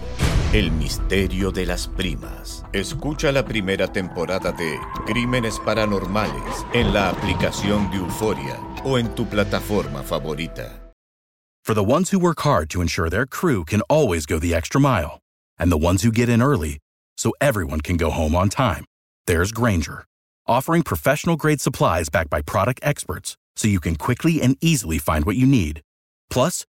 El 0.53 0.69
misterio 0.69 1.51
de 1.51 1.65
las 1.65 1.87
primas. 1.87 2.63
Escucha 2.73 3.31
la 3.31 3.43
primera 3.43 3.87
temporada 3.87 4.51
de 4.51 4.77
Crímenes 5.07 5.57
Paranormales 5.57 6.63
en 6.73 6.93
la 6.93 7.09
aplicación 7.09 7.89
de 7.89 7.97
Euforia 7.97 8.59
o 8.83 8.99
en 8.99 9.15
tu 9.15 9.25
plataforma 9.25 10.03
favorita. 10.03 10.93
For 11.65 11.73
the 11.73 11.83
ones 11.83 12.11
who 12.11 12.19
work 12.19 12.41
hard 12.41 12.69
to 12.69 12.81
ensure 12.81 13.09
their 13.09 13.25
crew 13.25 13.63
can 13.65 13.81
always 13.89 14.27
go 14.27 14.37
the 14.37 14.53
extra 14.53 14.79
mile, 14.79 15.19
and 15.57 15.71
the 15.71 15.85
ones 15.87 16.03
who 16.03 16.11
get 16.11 16.29
in 16.29 16.39
early 16.39 16.77
so 17.17 17.31
everyone 17.41 17.81
can 17.81 17.97
go 17.97 18.11
home 18.11 18.35
on 18.35 18.47
time, 18.47 18.85
there's 19.25 19.51
Granger, 19.51 20.05
offering 20.45 20.83
professional 20.83 21.35
grade 21.35 21.61
supplies 21.61 22.09
backed 22.09 22.29
by 22.29 22.43
product 22.43 22.79
experts 22.83 23.37
so 23.55 23.67
you 23.67 23.79
can 23.79 23.95
quickly 23.95 24.39
and 24.39 24.57
easily 24.61 24.99
find 24.99 25.25
what 25.25 25.35
you 25.35 25.47
need. 25.47 25.81
Plus, 26.29 26.63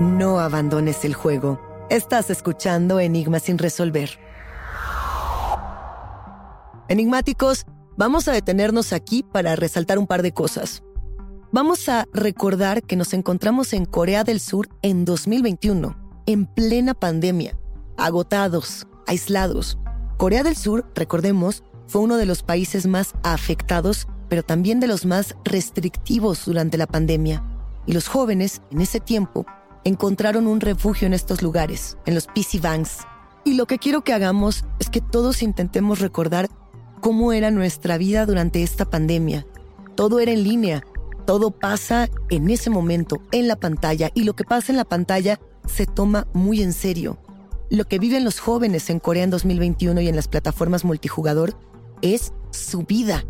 No 0.00 0.40
abandones 0.40 1.04
el 1.04 1.12
juego. 1.12 1.60
Estás 1.90 2.30
escuchando 2.30 3.00
Enigmas 3.00 3.42
sin 3.42 3.58
resolver. 3.58 4.18
Enigmáticos, 6.88 7.66
vamos 7.98 8.26
a 8.26 8.32
detenernos 8.32 8.94
aquí 8.94 9.22
para 9.22 9.56
resaltar 9.56 9.98
un 9.98 10.06
par 10.06 10.22
de 10.22 10.32
cosas. 10.32 10.82
Vamos 11.52 11.86
a 11.90 12.06
recordar 12.14 12.82
que 12.82 12.96
nos 12.96 13.12
encontramos 13.12 13.74
en 13.74 13.84
Corea 13.84 14.24
del 14.24 14.40
Sur 14.40 14.70
en 14.80 15.04
2021, 15.04 15.94
en 16.24 16.46
plena 16.46 16.94
pandemia, 16.94 17.58
agotados, 17.98 18.86
aislados. 19.06 19.78
Corea 20.16 20.42
del 20.42 20.56
Sur, 20.56 20.90
recordemos, 20.94 21.62
fue 21.86 22.00
uno 22.00 22.16
de 22.16 22.24
los 22.24 22.42
países 22.42 22.86
más 22.86 23.12
afectados, 23.22 24.08
pero 24.30 24.42
también 24.42 24.80
de 24.80 24.86
los 24.86 25.04
más 25.04 25.36
restrictivos 25.44 26.46
durante 26.46 26.78
la 26.78 26.86
pandemia. 26.86 27.44
Y 27.84 27.92
los 27.92 28.08
jóvenes, 28.08 28.62
en 28.70 28.80
ese 28.80 28.98
tiempo, 28.98 29.44
encontraron 29.84 30.46
un 30.46 30.60
refugio 30.60 31.06
en 31.06 31.14
estos 31.14 31.42
lugares, 31.42 31.96
en 32.06 32.14
los 32.14 32.26
PC 32.26 32.58
Banks. 32.60 32.98
Y 33.44 33.54
lo 33.54 33.66
que 33.66 33.78
quiero 33.78 34.02
que 34.02 34.12
hagamos 34.12 34.64
es 34.78 34.90
que 34.90 35.00
todos 35.00 35.42
intentemos 35.42 36.00
recordar 36.00 36.48
cómo 37.00 37.32
era 37.32 37.50
nuestra 37.50 37.98
vida 37.98 38.26
durante 38.26 38.62
esta 38.62 38.84
pandemia. 38.84 39.46
Todo 39.94 40.20
era 40.20 40.32
en 40.32 40.44
línea, 40.44 40.82
todo 41.26 41.50
pasa 41.50 42.08
en 42.28 42.50
ese 42.50 42.70
momento, 42.70 43.22
en 43.32 43.48
la 43.48 43.56
pantalla, 43.56 44.10
y 44.14 44.24
lo 44.24 44.34
que 44.34 44.44
pasa 44.44 44.72
en 44.72 44.76
la 44.76 44.84
pantalla 44.84 45.40
se 45.66 45.86
toma 45.86 46.26
muy 46.32 46.62
en 46.62 46.72
serio. 46.72 47.18
Lo 47.70 47.84
que 47.84 47.98
viven 47.98 48.24
los 48.24 48.40
jóvenes 48.40 48.90
en 48.90 48.98
Corea 48.98 49.24
en 49.24 49.30
2021 49.30 50.00
y 50.00 50.08
en 50.08 50.16
las 50.16 50.28
plataformas 50.28 50.84
multijugador 50.84 51.56
es 52.02 52.32
su 52.50 52.82
vida. 52.82 53.24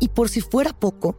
Y 0.00 0.08
por 0.08 0.28
si 0.28 0.40
fuera 0.40 0.72
poco, 0.72 1.16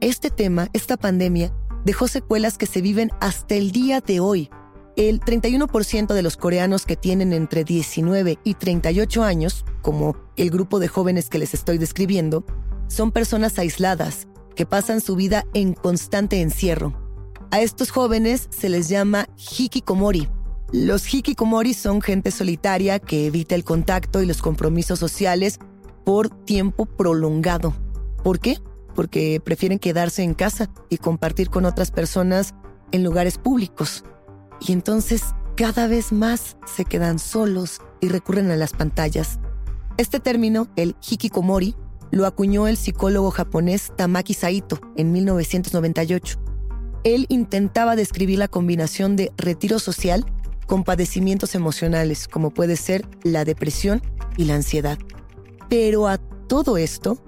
este 0.00 0.30
tema, 0.30 0.68
esta 0.74 0.96
pandemia, 0.96 1.52
dejó 1.84 2.08
secuelas 2.08 2.58
que 2.58 2.66
se 2.66 2.80
viven 2.80 3.10
hasta 3.20 3.54
el 3.54 3.70
día 3.72 4.00
de 4.00 4.20
hoy. 4.20 4.50
El 4.96 5.20
31% 5.20 6.14
de 6.14 6.22
los 6.22 6.36
coreanos 6.36 6.86
que 6.86 6.96
tienen 6.96 7.32
entre 7.32 7.64
19 7.64 8.38
y 8.44 8.54
38 8.54 9.22
años, 9.22 9.64
como 9.82 10.16
el 10.36 10.50
grupo 10.50 10.78
de 10.78 10.88
jóvenes 10.88 11.28
que 11.28 11.38
les 11.38 11.52
estoy 11.52 11.78
describiendo, 11.78 12.44
son 12.86 13.10
personas 13.10 13.58
aisladas, 13.58 14.28
que 14.54 14.66
pasan 14.66 15.00
su 15.00 15.16
vida 15.16 15.44
en 15.52 15.74
constante 15.74 16.40
encierro. 16.40 16.94
A 17.50 17.60
estos 17.60 17.90
jóvenes 17.90 18.48
se 18.50 18.68
les 18.68 18.88
llama 18.88 19.28
hikikomori. 19.36 20.28
Los 20.72 21.12
hikikomori 21.12 21.74
son 21.74 22.00
gente 22.00 22.30
solitaria 22.30 22.98
que 22.98 23.26
evita 23.26 23.54
el 23.54 23.64
contacto 23.64 24.22
y 24.22 24.26
los 24.26 24.42
compromisos 24.42 24.98
sociales 24.98 25.58
por 26.04 26.28
tiempo 26.28 26.86
prolongado. 26.86 27.74
¿Por 28.22 28.38
qué? 28.38 28.58
Porque 28.94 29.40
prefieren 29.44 29.78
quedarse 29.78 30.22
en 30.22 30.34
casa 30.34 30.70
y 30.88 30.98
compartir 30.98 31.50
con 31.50 31.64
otras 31.64 31.90
personas 31.90 32.54
en 32.92 33.04
lugares 33.04 33.38
públicos. 33.38 34.04
Y 34.60 34.72
entonces 34.72 35.22
cada 35.56 35.86
vez 35.86 36.12
más 36.12 36.56
se 36.66 36.84
quedan 36.84 37.18
solos 37.18 37.80
y 38.00 38.08
recurren 38.08 38.50
a 38.50 38.56
las 38.56 38.72
pantallas. 38.72 39.38
Este 39.96 40.18
término, 40.20 40.68
el 40.76 40.96
hikikomori, 41.08 41.76
lo 42.10 42.26
acuñó 42.26 42.68
el 42.68 42.76
psicólogo 42.76 43.30
japonés 43.30 43.92
Tamaki 43.96 44.34
Saito 44.34 44.80
en 44.96 45.12
1998. 45.12 46.38
Él 47.04 47.26
intentaba 47.28 47.96
describir 47.96 48.38
la 48.38 48.48
combinación 48.48 49.16
de 49.16 49.32
retiro 49.36 49.78
social 49.78 50.24
con 50.66 50.84
padecimientos 50.84 51.54
emocionales, 51.54 52.28
como 52.28 52.50
puede 52.50 52.76
ser 52.76 53.06
la 53.22 53.44
depresión 53.44 54.02
y 54.36 54.44
la 54.44 54.54
ansiedad. 54.54 54.98
Pero 55.68 56.08
a 56.08 56.18
todo 56.18 56.76
esto, 56.76 57.18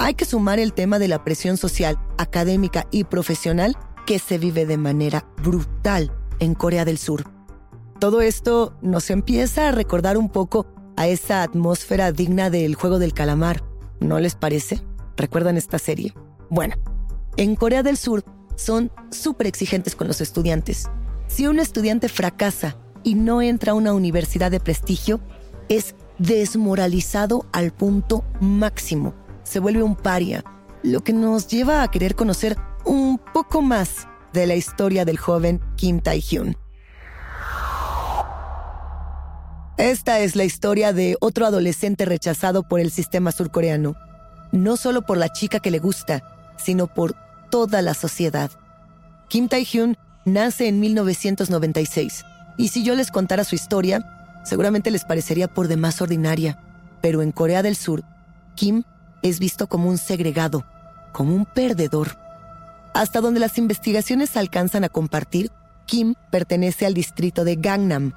hay 0.00 0.14
que 0.14 0.24
sumar 0.24 0.58
el 0.58 0.72
tema 0.72 0.98
de 0.98 1.08
la 1.08 1.24
presión 1.24 1.58
social, 1.58 1.98
académica 2.16 2.86
y 2.90 3.04
profesional 3.04 3.76
que 4.06 4.18
se 4.18 4.38
vive 4.38 4.64
de 4.64 4.78
manera 4.78 5.26
brutal 5.42 6.10
en 6.38 6.54
Corea 6.54 6.86
del 6.86 6.96
Sur. 6.96 7.24
Todo 7.98 8.22
esto 8.22 8.74
nos 8.80 9.10
empieza 9.10 9.68
a 9.68 9.72
recordar 9.72 10.16
un 10.16 10.30
poco 10.30 10.66
a 10.96 11.06
esa 11.06 11.42
atmósfera 11.42 12.12
digna 12.12 12.48
del 12.48 12.74
juego 12.74 12.98
del 12.98 13.12
calamar, 13.12 13.62
¿No 14.00 14.18
les 14.18 14.34
parece? 14.34 14.80
¿Recuerdan 15.18 15.58
esta 15.58 15.78
serie? 15.78 16.14
Bueno, 16.48 16.76
en 17.36 17.54
Corea 17.54 17.82
del 17.82 17.98
Sur 17.98 18.24
son 18.56 18.90
súper 19.10 19.46
exigentes 19.46 19.94
con 19.94 20.08
los 20.08 20.22
estudiantes. 20.22 20.88
Si 21.26 21.46
un 21.46 21.58
estudiante 21.58 22.08
fracasa 22.08 22.78
y 23.04 23.16
no 23.16 23.42
entra 23.42 23.72
a 23.72 23.74
una 23.74 23.92
universidad 23.92 24.50
de 24.50 24.60
prestigio, 24.60 25.20
es 25.68 25.94
desmoralizado 26.18 27.44
al 27.52 27.72
punto 27.72 28.24
máximo. 28.40 29.14
Se 29.50 29.58
vuelve 29.58 29.82
un 29.82 29.96
paria, 29.96 30.44
lo 30.84 31.00
que 31.00 31.12
nos 31.12 31.48
lleva 31.48 31.82
a 31.82 31.90
querer 31.90 32.14
conocer 32.14 32.56
un 32.84 33.18
poco 33.18 33.62
más 33.62 34.06
de 34.32 34.46
la 34.46 34.54
historia 34.54 35.04
del 35.04 35.18
joven 35.18 35.60
Kim 35.74 35.98
Tae-hyun. 36.00 36.56
Esta 39.76 40.20
es 40.20 40.36
la 40.36 40.44
historia 40.44 40.92
de 40.92 41.16
otro 41.18 41.46
adolescente 41.46 42.04
rechazado 42.04 42.62
por 42.62 42.78
el 42.78 42.92
sistema 42.92 43.32
surcoreano, 43.32 43.96
no 44.52 44.76
solo 44.76 45.02
por 45.02 45.18
la 45.18 45.30
chica 45.30 45.58
que 45.58 45.72
le 45.72 45.80
gusta, 45.80 46.22
sino 46.56 46.86
por 46.86 47.16
toda 47.50 47.82
la 47.82 47.94
sociedad. 47.94 48.52
Kim 49.26 49.48
Tae-hyun 49.48 49.98
nace 50.24 50.68
en 50.68 50.78
1996, 50.78 52.24
y 52.56 52.68
si 52.68 52.84
yo 52.84 52.94
les 52.94 53.10
contara 53.10 53.42
su 53.42 53.56
historia, 53.56 54.40
seguramente 54.44 54.92
les 54.92 55.04
parecería 55.04 55.48
por 55.48 55.66
demás 55.66 56.00
ordinaria, 56.00 56.62
pero 57.02 57.20
en 57.20 57.32
Corea 57.32 57.64
del 57.64 57.74
Sur, 57.74 58.04
Kim 58.54 58.84
es 59.22 59.38
visto 59.38 59.68
como 59.68 59.88
un 59.88 59.98
segregado, 59.98 60.64
como 61.12 61.34
un 61.34 61.46
perdedor. 61.46 62.16
Hasta 62.94 63.20
donde 63.20 63.40
las 63.40 63.58
investigaciones 63.58 64.36
alcanzan 64.36 64.84
a 64.84 64.88
compartir, 64.88 65.50
Kim 65.86 66.14
pertenece 66.30 66.86
al 66.86 66.94
distrito 66.94 67.44
de 67.44 67.56
Gangnam. 67.56 68.14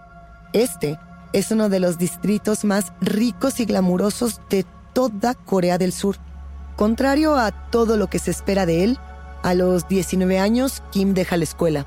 Este 0.54 1.00
es 1.34 1.52
uno 1.52 1.70
de 1.70 1.80
los 1.80 1.98
distritos 1.98 2.64
más 2.64 2.94
ricos 3.02 3.60
y 3.60 3.66
glamurosos 3.66 4.42
de 4.50 4.66
toda 4.94 5.34
Corea 5.34 5.78
del 5.78 5.92
Sur. 5.92 6.18
Contrario 6.76 7.38
a 7.38 7.52
todo 7.52 7.98
lo 7.98 8.08
que 8.08 8.20
se 8.20 8.32
espera 8.32 8.66
de 8.66 8.84
él, 8.84 9.00
a 9.44 9.54
los 9.54 9.88
19 9.88 10.40
años 10.40 10.84
Kim 10.92 11.14
deja 11.14 11.38
la 11.38 11.44
escuela. 11.44 11.86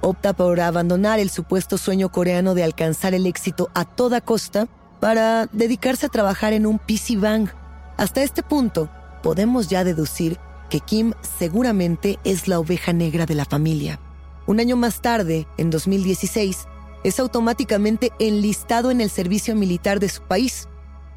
Opta 0.00 0.32
por 0.32 0.60
abandonar 0.60 1.18
el 1.18 1.30
supuesto 1.30 1.78
sueño 1.78 2.10
coreano 2.10 2.54
de 2.54 2.64
alcanzar 2.64 3.14
el 3.14 3.26
éxito 3.26 3.70
a 3.74 3.84
toda 3.84 4.20
costa 4.20 4.68
para 5.00 5.46
dedicarse 5.46 6.06
a 6.06 6.10
trabajar 6.10 6.52
en 6.52 6.66
un 6.66 6.78
PC 6.78 7.16
Bank. 7.16 7.50
Hasta 7.96 8.22
este 8.22 8.42
punto, 8.42 8.90
podemos 9.22 9.68
ya 9.68 9.84
deducir 9.84 10.38
que 10.68 10.80
Kim 10.80 11.12
seguramente 11.38 12.18
es 12.24 12.48
la 12.48 12.58
oveja 12.58 12.92
negra 12.92 13.26
de 13.26 13.34
la 13.34 13.44
familia. 13.44 14.00
Un 14.46 14.60
año 14.60 14.76
más 14.76 15.00
tarde, 15.00 15.46
en 15.56 15.70
2016, 15.70 16.66
es 17.04 17.20
automáticamente 17.20 18.10
enlistado 18.18 18.90
en 18.90 19.00
el 19.00 19.10
servicio 19.10 19.54
militar 19.54 20.00
de 20.00 20.08
su 20.08 20.22
país. 20.22 20.68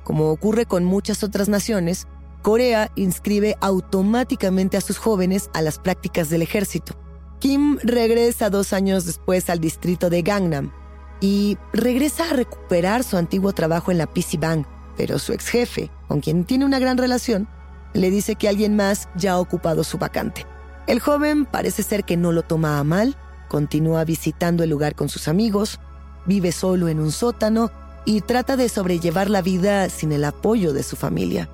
Como 0.04 0.30
ocurre 0.30 0.66
con 0.66 0.86
muchas 0.86 1.24
otras 1.24 1.50
naciones, 1.50 2.08
Corea 2.44 2.92
inscribe 2.96 3.58
automáticamente 3.60 4.78
a 4.78 4.82
sus 4.82 4.98
jóvenes 4.98 5.50
a 5.54 5.62
las 5.62 5.80
prácticas 5.80 6.30
del 6.30 6.44
ejército. 6.44 6.94
Kim 7.40 7.78
regresa 7.84 8.50
dos 8.50 8.72
años 8.74 9.06
después 9.06 9.50
al 9.50 9.60
distrito 9.60 10.10
de 10.10 10.22
Gangnam 10.22 10.72
y 11.20 11.58
regresa 11.74 12.30
a 12.30 12.34
recuperar 12.34 13.04
su 13.04 13.18
antiguo 13.18 13.52
trabajo 13.54 13.92
en 13.92 13.98
la 13.98 14.08
PC 14.08 14.38
Bank, 14.38 14.68
pero 14.98 15.20
su 15.20 15.32
ex 15.32 15.48
jefe, 15.48 15.92
con 16.08 16.20
quien 16.20 16.44
tiene 16.44 16.66
una 16.66 16.80
gran 16.80 16.98
relación, 16.98 17.48
le 17.94 18.10
dice 18.10 18.36
que 18.36 18.50
alguien 18.50 18.76
más 18.76 19.08
ya 19.16 19.34
ha 19.34 19.40
ocupado 19.40 19.84
su 19.84 19.98
vacante. 19.98 20.46
El 20.88 21.00
joven 21.00 21.46
parece 21.46 21.84
ser 21.84 22.04
que 22.04 22.18
no 22.18 22.32
lo 22.32 22.44
toma 22.44 22.80
a 22.80 22.84
mal 22.84 23.16
Continúa 23.48 24.04
visitando 24.04 24.64
el 24.64 24.70
lugar 24.70 24.96
con 24.96 25.10
sus 25.10 25.28
amigos, 25.28 25.80
vive 26.26 26.52
solo 26.52 26.88
en 26.90 27.00
un 27.00 27.12
sótano 27.12 27.72
y 28.06 28.22
trata 28.22 28.58
de 28.58 28.70
sobrellevar 28.70 29.30
la 29.30 29.42
vida 29.42 29.90
sin 29.90 30.12
el 30.12 30.26
apoyo 30.26 30.74
de 30.74 30.84
su 30.84 30.96
familia. 30.96 31.50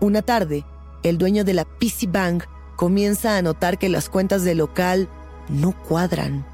Una 0.00 0.22
tarde, 0.22 0.64
el 1.02 1.18
dueño 1.18 1.44
de 1.44 1.54
la 1.54 1.64
PC 1.64 2.08
Bank 2.08 2.44
comienza 2.76 3.36
a 3.36 3.42
notar 3.42 3.78
que 3.78 3.88
las 3.88 4.08
cuentas 4.08 4.44
del 4.44 4.58
local 4.58 5.08
no 5.48 5.72
cuadran. 5.72 6.46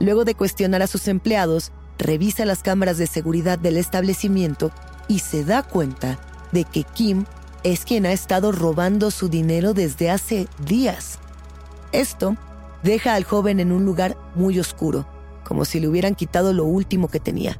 Luego 0.00 0.24
de 0.24 0.34
cuestionar 0.34 0.82
a 0.82 0.86
sus 0.86 1.08
empleados, 1.08 1.72
revisa 1.98 2.44
las 2.44 2.62
cámaras 2.62 2.98
de 2.98 3.06
seguridad 3.06 3.58
del 3.58 3.76
establecimiento 3.76 4.70
y 5.08 5.20
se 5.20 5.44
da 5.44 5.62
cuenta 5.62 6.18
de 6.52 6.64
que 6.64 6.84
Kim 6.84 7.24
es 7.64 7.84
quien 7.84 8.06
ha 8.06 8.12
estado 8.12 8.52
robando 8.52 9.10
su 9.10 9.28
dinero 9.28 9.74
desde 9.74 10.10
hace 10.10 10.46
días. 10.64 11.18
Esto 11.92 12.36
deja 12.82 13.14
al 13.14 13.24
joven 13.24 13.60
en 13.60 13.72
un 13.72 13.84
lugar 13.84 14.16
muy 14.34 14.58
oscuro, 14.60 15.06
como 15.44 15.64
si 15.64 15.80
le 15.80 15.88
hubieran 15.88 16.14
quitado 16.14 16.52
lo 16.52 16.64
último 16.64 17.08
que 17.08 17.20
tenía. 17.20 17.58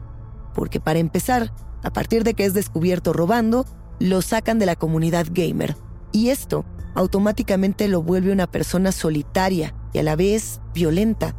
Porque 0.54 0.80
para 0.80 0.98
empezar, 0.98 1.52
a 1.82 1.90
partir 1.90 2.24
de 2.24 2.34
que 2.34 2.44
es 2.44 2.54
descubierto 2.54 3.12
robando, 3.12 3.64
lo 3.98 4.22
sacan 4.22 4.58
de 4.58 4.66
la 4.66 4.76
comunidad 4.76 5.26
gamer. 5.30 5.76
Y 6.12 6.28
esto 6.28 6.64
automáticamente 6.94 7.88
lo 7.88 8.02
vuelve 8.02 8.32
una 8.32 8.46
persona 8.46 8.92
solitaria 8.92 9.74
y 9.92 9.98
a 9.98 10.02
la 10.02 10.16
vez 10.16 10.60
violenta. 10.74 11.34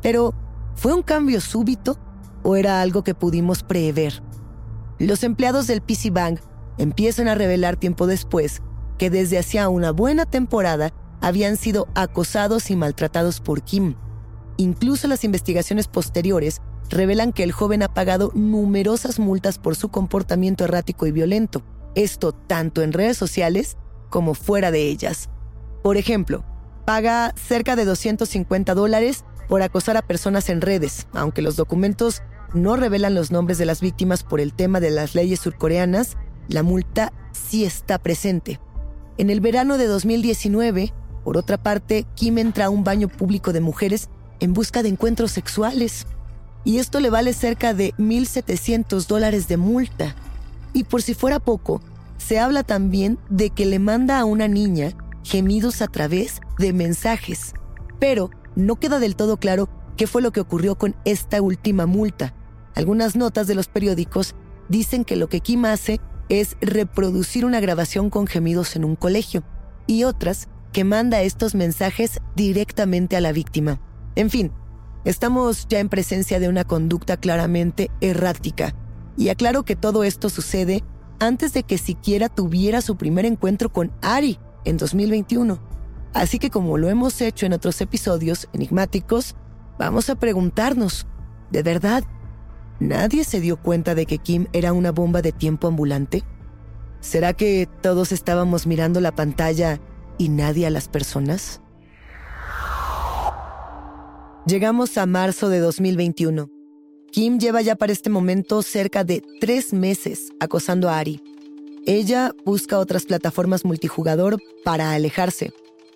Pero, 0.00 0.34
¿fue 0.74 0.92
un 0.92 1.02
cambio 1.02 1.40
súbito 1.40 1.98
o 2.42 2.56
era 2.56 2.80
algo 2.80 3.04
que 3.04 3.14
pudimos 3.14 3.62
prever? 3.62 4.22
Los 4.98 5.24
empleados 5.24 5.66
del 5.66 5.80
PC 5.80 6.10
Bank 6.10 6.40
empiezan 6.78 7.28
a 7.28 7.34
revelar 7.34 7.76
tiempo 7.76 8.06
después 8.06 8.62
que 8.98 9.10
desde 9.10 9.38
hacía 9.38 9.68
una 9.68 9.90
buena 9.90 10.26
temporada 10.26 10.92
habían 11.20 11.56
sido 11.56 11.88
acosados 11.94 12.70
y 12.70 12.76
maltratados 12.76 13.40
por 13.40 13.62
Kim. 13.62 13.96
Incluso 14.56 15.08
las 15.08 15.24
investigaciones 15.24 15.88
posteriores 15.88 16.60
revelan 16.88 17.32
que 17.32 17.42
el 17.42 17.52
joven 17.52 17.82
ha 17.82 17.92
pagado 17.94 18.30
numerosas 18.34 19.18
multas 19.18 19.58
por 19.58 19.76
su 19.76 19.88
comportamiento 19.88 20.64
errático 20.64 21.06
y 21.06 21.12
violento, 21.12 21.62
esto 21.94 22.32
tanto 22.32 22.82
en 22.82 22.92
redes 22.92 23.16
sociales 23.16 23.76
como 24.10 24.34
fuera 24.34 24.70
de 24.70 24.88
ellas. 24.88 25.30
Por 25.82 25.96
ejemplo, 25.96 26.44
paga 26.84 27.34
cerca 27.34 27.76
de 27.76 27.84
250 27.84 28.74
dólares 28.74 29.24
por 29.48 29.62
acosar 29.62 29.96
a 29.96 30.02
personas 30.02 30.48
en 30.48 30.60
redes, 30.60 31.06
aunque 31.12 31.42
los 31.42 31.56
documentos 31.56 32.22
no 32.54 32.76
revelan 32.76 33.14
los 33.14 33.30
nombres 33.30 33.58
de 33.58 33.66
las 33.66 33.80
víctimas 33.80 34.22
por 34.22 34.40
el 34.40 34.52
tema 34.52 34.80
de 34.80 34.90
las 34.90 35.14
leyes 35.14 35.40
surcoreanas, 35.40 36.16
la 36.48 36.62
multa 36.62 37.12
sí 37.32 37.64
está 37.64 37.98
presente. 37.98 38.60
En 39.18 39.30
el 39.30 39.40
verano 39.40 39.78
de 39.78 39.86
2019, 39.86 40.92
por 41.24 41.36
otra 41.36 41.56
parte, 41.56 42.06
Kim 42.14 42.38
entra 42.38 42.66
a 42.66 42.70
un 42.70 42.84
baño 42.84 43.08
público 43.08 43.52
de 43.52 43.60
mujeres 43.60 44.08
en 44.40 44.52
busca 44.52 44.82
de 44.82 44.88
encuentros 44.88 45.30
sexuales. 45.30 46.06
Y 46.64 46.78
esto 46.78 47.00
le 47.00 47.10
vale 47.10 47.32
cerca 47.32 47.74
de 47.74 47.92
1.700 47.94 49.06
dólares 49.06 49.48
de 49.48 49.56
multa. 49.56 50.14
Y 50.72 50.84
por 50.84 51.02
si 51.02 51.14
fuera 51.14 51.38
poco, 51.38 51.80
se 52.18 52.38
habla 52.38 52.62
también 52.62 53.18
de 53.30 53.50
que 53.50 53.66
le 53.66 53.78
manda 53.78 54.18
a 54.18 54.24
una 54.24 54.48
niña 54.48 54.92
gemidos 55.24 55.82
a 55.82 55.88
través 55.88 56.40
de 56.58 56.72
mensajes. 56.72 57.54
Pero 57.98 58.30
no 58.56 58.76
queda 58.76 58.98
del 58.98 59.16
todo 59.16 59.36
claro 59.36 59.68
qué 59.96 60.06
fue 60.06 60.22
lo 60.22 60.32
que 60.32 60.40
ocurrió 60.40 60.76
con 60.76 60.96
esta 61.04 61.40
última 61.40 61.86
multa. 61.86 62.34
Algunas 62.74 63.16
notas 63.16 63.46
de 63.46 63.54
los 63.54 63.68
periódicos 63.68 64.34
dicen 64.68 65.04
que 65.04 65.16
lo 65.16 65.28
que 65.28 65.40
Kim 65.40 65.64
hace 65.64 66.00
es 66.28 66.56
reproducir 66.60 67.44
una 67.44 67.60
grabación 67.60 68.08
con 68.08 68.26
gemidos 68.26 68.76
en 68.76 68.84
un 68.84 68.96
colegio 68.96 69.42
y 69.86 70.04
otras 70.04 70.48
que 70.72 70.84
manda 70.84 71.20
estos 71.20 71.54
mensajes 71.54 72.20
directamente 72.34 73.16
a 73.16 73.20
la 73.20 73.32
víctima. 73.32 73.80
En 74.14 74.30
fin, 74.30 74.52
estamos 75.04 75.66
ya 75.68 75.80
en 75.80 75.88
presencia 75.88 76.40
de 76.40 76.48
una 76.48 76.64
conducta 76.64 77.16
claramente 77.18 77.90
errática. 78.00 78.74
Y 79.16 79.28
aclaro 79.28 79.64
que 79.64 79.76
todo 79.76 80.04
esto 80.04 80.30
sucede 80.30 80.82
antes 81.20 81.52
de 81.52 81.62
que 81.62 81.76
siquiera 81.76 82.28
tuviera 82.28 82.80
su 82.80 82.96
primer 82.96 83.26
encuentro 83.26 83.70
con 83.70 83.92
Ari 84.00 84.38
en 84.64 84.78
2021. 84.78 85.60
Así 86.14 86.38
que 86.38 86.50
como 86.50 86.78
lo 86.78 86.88
hemos 86.88 87.20
hecho 87.20 87.46
en 87.46 87.52
otros 87.52 87.80
episodios 87.80 88.48
enigmáticos, 88.52 89.34
vamos 89.78 90.08
a 90.10 90.14
preguntarnos, 90.14 91.06
¿de 91.50 91.62
verdad 91.62 92.04
nadie 92.88 93.24
se 93.24 93.40
dio 93.40 93.56
cuenta 93.56 93.94
de 93.94 94.06
que 94.06 94.18
Kim 94.18 94.46
era 94.52 94.72
una 94.72 94.92
bomba 94.92 95.22
de 95.22 95.32
tiempo 95.32 95.68
ambulante? 95.68 96.24
¿Será 97.00 97.32
que 97.32 97.68
todos 97.80 98.12
estábamos 98.12 98.66
mirando 98.66 99.00
la 99.00 99.14
pantalla 99.14 99.80
y 100.18 100.28
nadie 100.28 100.66
a 100.66 100.70
las 100.70 100.88
personas? 100.88 101.60
Llegamos 104.46 104.98
a 104.98 105.06
marzo 105.06 105.48
de 105.48 105.60
2021. 105.60 106.50
Kim 107.10 107.38
lleva 107.38 107.60
ya 107.62 107.76
para 107.76 107.92
este 107.92 108.10
momento 108.10 108.62
cerca 108.62 109.04
de 109.04 109.22
tres 109.40 109.72
meses 109.72 110.32
acosando 110.40 110.88
a 110.88 110.98
Ari. 110.98 111.22
Ella 111.86 112.32
busca 112.44 112.78
otras 112.78 113.04
plataformas 113.04 113.64
multijugador 113.64 114.38
para 114.64 114.92
alejarse. 114.92 115.52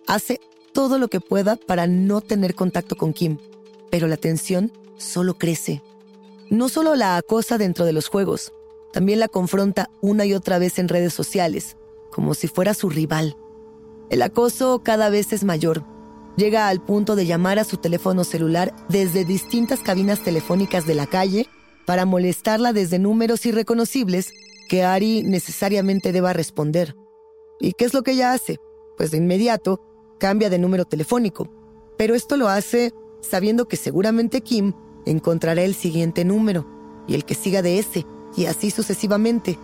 Hace 0.07 0.40
todo 0.72 0.99
lo 0.99 1.09
que 1.09 1.20
pueda 1.20 1.57
para 1.57 1.87
no 1.87 2.20
tener 2.20 2.55
contacto 2.55 2.96
con 2.96 3.12
Kim, 3.12 3.38
pero 3.90 4.09
la 4.09 4.16
tensión 4.16 4.72
solo 4.96 5.38
crece. 5.38 5.83
No 6.50 6.68
solo 6.68 6.94
la 6.94 7.16
acosa 7.16 7.59
dentro 7.59 7.85
de 7.85 7.92
los 7.92 8.06
juegos, 8.09 8.52
también 8.92 9.18
la 9.18 9.26
confronta 9.26 9.90
una 10.00 10.26
y 10.26 10.32
otra 10.32 10.59
vez 10.59 10.78
en 10.78 10.88
redes 10.88 11.12
sociales, 11.12 11.76
como 12.12 12.35
si 12.35 12.46
fuera 12.46 12.72
su 12.72 12.88
rival. 12.88 13.37
El 14.11 14.22
acoso 14.22 14.80
cada 14.85 15.11
vez 15.11 15.32
es 15.32 15.42
mayor. 15.42 15.82
Llega 16.37 16.68
al 16.68 16.80
punto 16.80 17.16
de 17.16 17.26
llamar 17.26 17.59
a 17.59 17.64
su 17.64 17.78
teléfono 17.78 18.22
celular 18.22 18.72
desde 18.88 19.24
distintas 19.24 19.80
cabinas 19.80 20.20
telefónicas 20.20 20.87
de 20.87 20.94
la 20.94 21.06
calle 21.06 21.48
para 21.85 22.04
molestarla 22.04 22.72
desde 22.72 23.00
números 23.00 23.44
irreconocibles 23.44 24.32
que 24.68 24.85
Ari 24.85 25.24
necesariamente 25.24 26.12
deba 26.12 26.32
responder. 26.32 26.94
¿Y 27.59 27.72
qué 27.72 27.87
es 27.87 27.94
lo 27.94 28.02
que 28.02 28.12
ella 28.12 28.32
hace? 28.32 28.59
Pues 28.96 29.11
de 29.11 29.18
inmediato 29.18 29.80
cambia 30.18 30.48
de 30.48 30.59
número 30.59 30.85
telefónico. 30.85 31.50
Pero 31.96 32.14
esto 32.14 32.37
lo 32.37 32.48
hace 32.48 32.92
sabiendo 33.20 33.66
que 33.66 33.76
seguramente 33.76 34.42
Kim 34.42 34.74
encontrará 35.06 35.62
el 35.62 35.74
siguiente 35.74 36.24
número 36.24 36.66
y 37.08 37.14
el 37.14 37.24
que 37.24 37.34
siga 37.34 37.62
de 37.62 37.78
ese, 37.78 38.06
y 38.36 38.46
así 38.46 38.70
sucesivamente. 38.70 39.58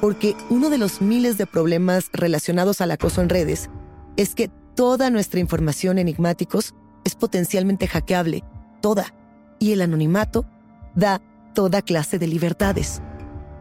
Porque 0.00 0.34
uno 0.50 0.70
de 0.70 0.78
los 0.78 1.02
miles 1.02 1.36
de 1.38 1.46
problemas 1.46 2.08
relacionados 2.12 2.80
al 2.80 2.90
acoso 2.90 3.20
en 3.20 3.28
redes 3.28 3.68
es 4.16 4.34
que 4.34 4.50
toda 4.74 5.10
nuestra 5.10 5.40
información 5.40 5.98
enigmáticos 5.98 6.74
es 7.04 7.14
potencialmente 7.14 7.86
hackeable, 7.86 8.42
toda, 8.80 9.14
y 9.58 9.72
el 9.72 9.82
anonimato 9.82 10.46
da 10.94 11.20
toda 11.54 11.82
clase 11.82 12.18
de 12.18 12.26
libertades. 12.26 13.00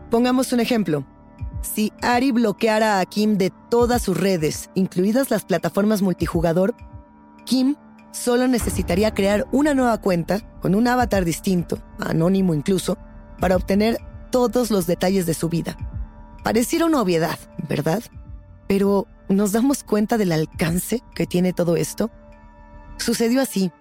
Pongamos 0.09 0.53
un 0.53 0.59
ejemplo. 0.59 1.05
Si 1.61 1.93
Ari 2.01 2.31
bloqueara 2.31 2.99
a 2.99 3.05
Kim 3.05 3.37
de 3.37 3.51
todas 3.69 4.01
sus 4.01 4.19
redes, 4.19 4.69
incluidas 4.75 5.31
las 5.31 5.45
plataformas 5.45 6.01
multijugador, 6.01 6.75
Kim 7.45 7.75
solo 8.13 8.47
necesitaría 8.47 9.13
crear 9.13 9.45
una 9.51 9.73
nueva 9.73 9.97
cuenta 9.99 10.39
con 10.61 10.75
un 10.75 10.87
avatar 10.87 11.25
distinto, 11.25 11.79
anónimo 11.99 12.53
incluso, 12.53 12.97
para 13.39 13.57
obtener 13.57 13.97
todos 14.31 14.71
los 14.71 14.87
detalles 14.87 15.25
de 15.25 15.33
su 15.33 15.49
vida. 15.49 15.75
Pareciera 16.43 16.85
una 16.85 17.01
obviedad, 17.01 17.37
¿verdad? 17.67 18.01
Pero 18.67 19.07
¿Nos 19.29 19.53
damos 19.53 19.83
cuenta 19.83 20.17
del 20.17 20.31
alcance 20.31 21.01
que 21.15 21.25
tiene 21.25 21.53
todo 21.53 21.77
esto? 21.77 22.11
Sucedió 22.97 23.41
así. 23.41 23.71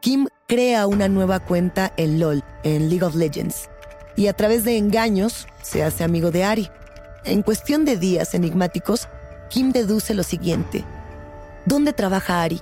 Kim 0.00 0.26
crea 0.48 0.86
una 0.88 1.08
nueva 1.08 1.38
cuenta 1.40 1.92
en 1.96 2.18
LOL, 2.18 2.42
en 2.64 2.90
League 2.90 3.04
of 3.04 3.14
Legends, 3.14 3.70
y 4.16 4.26
a 4.26 4.32
través 4.32 4.64
de 4.64 4.76
engaños 4.76 5.46
se 5.62 5.84
hace 5.84 6.02
amigo 6.02 6.32
de 6.32 6.44
Ari. 6.44 6.68
En 7.24 7.42
cuestión 7.42 7.84
de 7.84 7.96
días 7.96 8.34
enigmáticos, 8.34 9.08
Kim 9.48 9.70
deduce 9.70 10.14
lo 10.14 10.24
siguiente. 10.24 10.84
¿Dónde 11.64 11.92
trabaja 11.92 12.42
Ari? 12.42 12.60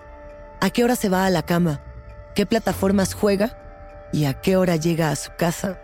¿A 0.63 0.69
qué 0.69 0.85
hora 0.85 0.95
se 0.95 1.09
va 1.09 1.25
a 1.25 1.31
la 1.31 1.43
cama? 1.43 1.81
¿Qué 2.35 2.45
plataformas 2.45 3.15
juega? 3.15 3.57
¿Y 4.13 4.27
a 4.27 4.35
qué 4.35 4.59
hora 4.59 4.77
llega 4.77 5.11
a 5.11 5.17
su 5.17 5.31
casa? 5.35 5.81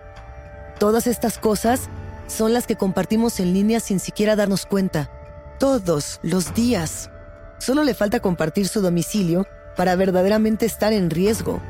Todas 0.78 1.06
estas 1.06 1.38
cosas 1.38 1.88
son 2.26 2.52
las 2.52 2.66
que 2.66 2.76
compartimos 2.76 3.40
en 3.40 3.54
línea 3.54 3.80
sin 3.80 4.00
siquiera 4.00 4.36
darnos 4.36 4.66
cuenta 4.66 5.10
todos 5.58 6.20
los 6.22 6.52
días. 6.52 7.10
Solo 7.56 7.84
le 7.84 7.94
falta 7.94 8.20
compartir 8.20 8.68
su 8.68 8.82
domicilio 8.82 9.46
para 9.76 9.96
verdaderamente 9.96 10.66
estar 10.66 10.92
en 10.92 11.08
riesgo. 11.08 11.62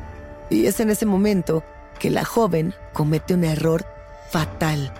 Y 0.50 0.66
es 0.66 0.80
en 0.80 0.90
ese 0.90 1.06
momento 1.06 1.62
que 2.00 2.10
la 2.10 2.24
joven 2.24 2.74
comete 2.92 3.34
un 3.34 3.44
error 3.44 3.86
fatal. 4.30 4.92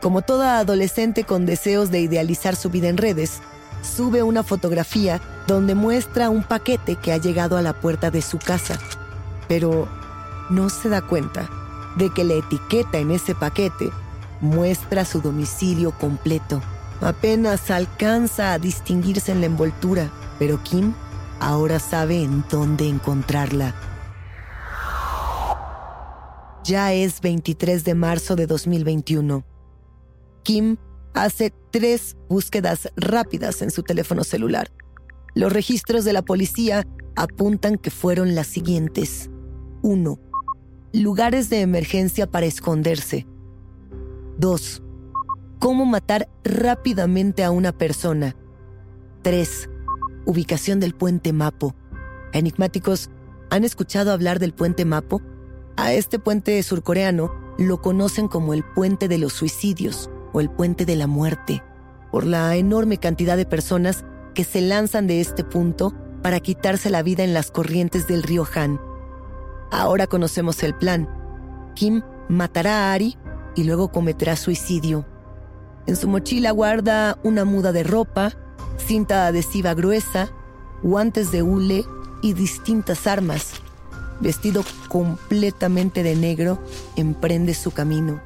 Como 0.00 0.22
toda 0.22 0.58
adolescente 0.58 1.24
con 1.24 1.44
deseos 1.44 1.90
de 1.90 2.00
idealizar 2.00 2.56
su 2.56 2.70
vida 2.70 2.88
en 2.88 2.96
redes, 2.96 3.42
sube 3.82 4.22
una 4.22 4.42
fotografía 4.42 5.20
donde 5.46 5.74
muestra 5.74 6.30
un 6.30 6.42
paquete 6.42 6.96
que 6.96 7.12
ha 7.12 7.18
llegado 7.18 7.56
a 7.56 7.62
la 7.62 7.72
puerta 7.72 8.10
de 8.10 8.22
su 8.22 8.38
casa. 8.38 8.78
Pero 9.48 9.88
no 10.50 10.70
se 10.70 10.88
da 10.88 11.02
cuenta 11.02 11.48
de 11.96 12.10
que 12.10 12.24
la 12.24 12.34
etiqueta 12.34 12.98
en 12.98 13.10
ese 13.10 13.34
paquete 13.34 13.90
muestra 14.40 15.04
su 15.04 15.20
domicilio 15.20 15.92
completo. 15.92 16.62
Apenas 17.00 17.70
alcanza 17.70 18.52
a 18.52 18.58
distinguirse 18.58 19.32
en 19.32 19.40
la 19.40 19.46
envoltura, 19.46 20.10
pero 20.38 20.62
Kim 20.62 20.94
ahora 21.40 21.80
sabe 21.80 22.22
en 22.22 22.44
dónde 22.50 22.88
encontrarla. 22.88 23.74
Ya 26.64 26.92
es 26.92 27.20
23 27.20 27.82
de 27.82 27.94
marzo 27.96 28.36
de 28.36 28.46
2021. 28.46 29.42
Kim 30.44 30.76
hace 31.14 31.52
tres 31.70 32.16
búsquedas 32.28 32.90
rápidas 32.96 33.62
en 33.62 33.70
su 33.70 33.82
teléfono 33.82 34.24
celular. 34.24 34.70
Los 35.34 35.52
registros 35.52 36.04
de 36.04 36.12
la 36.12 36.22
policía 36.22 36.86
apuntan 37.16 37.76
que 37.76 37.90
fueron 37.90 38.34
las 38.34 38.46
siguientes. 38.46 39.30
1. 39.82 40.18
Lugares 40.92 41.50
de 41.50 41.60
emergencia 41.60 42.30
para 42.30 42.46
esconderse. 42.46 43.26
2 44.38 44.82
cómo 45.62 45.86
matar 45.86 46.28
rápidamente 46.42 47.44
a 47.44 47.52
una 47.52 47.70
persona. 47.70 48.34
3. 49.22 49.70
Ubicación 50.26 50.80
del 50.80 50.92
puente 50.92 51.32
Mapo. 51.32 51.76
Enigmáticos, 52.32 53.10
¿han 53.48 53.62
escuchado 53.62 54.10
hablar 54.10 54.40
del 54.40 54.54
puente 54.54 54.84
Mapo? 54.84 55.22
A 55.76 55.92
este 55.92 56.18
puente 56.18 56.60
surcoreano 56.64 57.32
lo 57.58 57.80
conocen 57.80 58.26
como 58.26 58.54
el 58.54 58.64
puente 58.64 59.06
de 59.06 59.18
los 59.18 59.34
suicidios 59.34 60.10
o 60.32 60.40
el 60.40 60.50
puente 60.50 60.84
de 60.84 60.96
la 60.96 61.06
muerte, 61.06 61.62
por 62.10 62.24
la 62.24 62.54
enorme 62.56 62.98
cantidad 62.98 63.36
de 63.36 63.46
personas 63.46 64.04
que 64.34 64.44
se 64.44 64.60
lanzan 64.60 65.06
de 65.06 65.20
este 65.20 65.44
punto 65.44 65.94
para 66.22 66.40
quitarse 66.40 66.90
la 66.90 67.02
vida 67.02 67.24
en 67.24 67.34
las 67.34 67.50
corrientes 67.50 68.06
del 68.06 68.22
río 68.22 68.46
Han. 68.54 68.80
Ahora 69.70 70.06
conocemos 70.06 70.62
el 70.62 70.74
plan. 70.74 71.08
Kim 71.74 72.02
matará 72.28 72.90
a 72.90 72.92
Ari 72.92 73.16
y 73.54 73.64
luego 73.64 73.88
cometerá 73.88 74.36
suicidio. 74.36 75.04
En 75.86 75.96
su 75.96 76.08
mochila 76.08 76.50
guarda 76.52 77.18
una 77.24 77.44
muda 77.44 77.72
de 77.72 77.82
ropa, 77.82 78.32
cinta 78.76 79.26
adhesiva 79.26 79.74
gruesa, 79.74 80.30
guantes 80.82 81.32
de 81.32 81.42
hule 81.42 81.84
y 82.22 82.34
distintas 82.34 83.06
armas. 83.06 83.54
vestido 84.20 84.62
completamente 84.88 86.04
de 86.04 86.14
negro, 86.14 86.62
emprende 86.94 87.54
su 87.54 87.72
camino. 87.72 88.20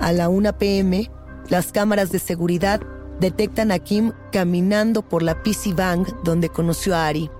A 0.00 0.12
la 0.12 0.28
1 0.28 0.58
pm, 0.58 1.10
las 1.48 1.72
cámaras 1.72 2.12
de 2.12 2.18
seguridad 2.18 2.80
detectan 3.20 3.72
a 3.72 3.78
Kim 3.78 4.12
caminando 4.32 5.02
por 5.02 5.22
la 5.22 5.42
PC 5.42 5.72
Bank 5.74 6.08
donde 6.22 6.48
conoció 6.48 6.94
a 6.94 7.06
Ari. 7.06 7.30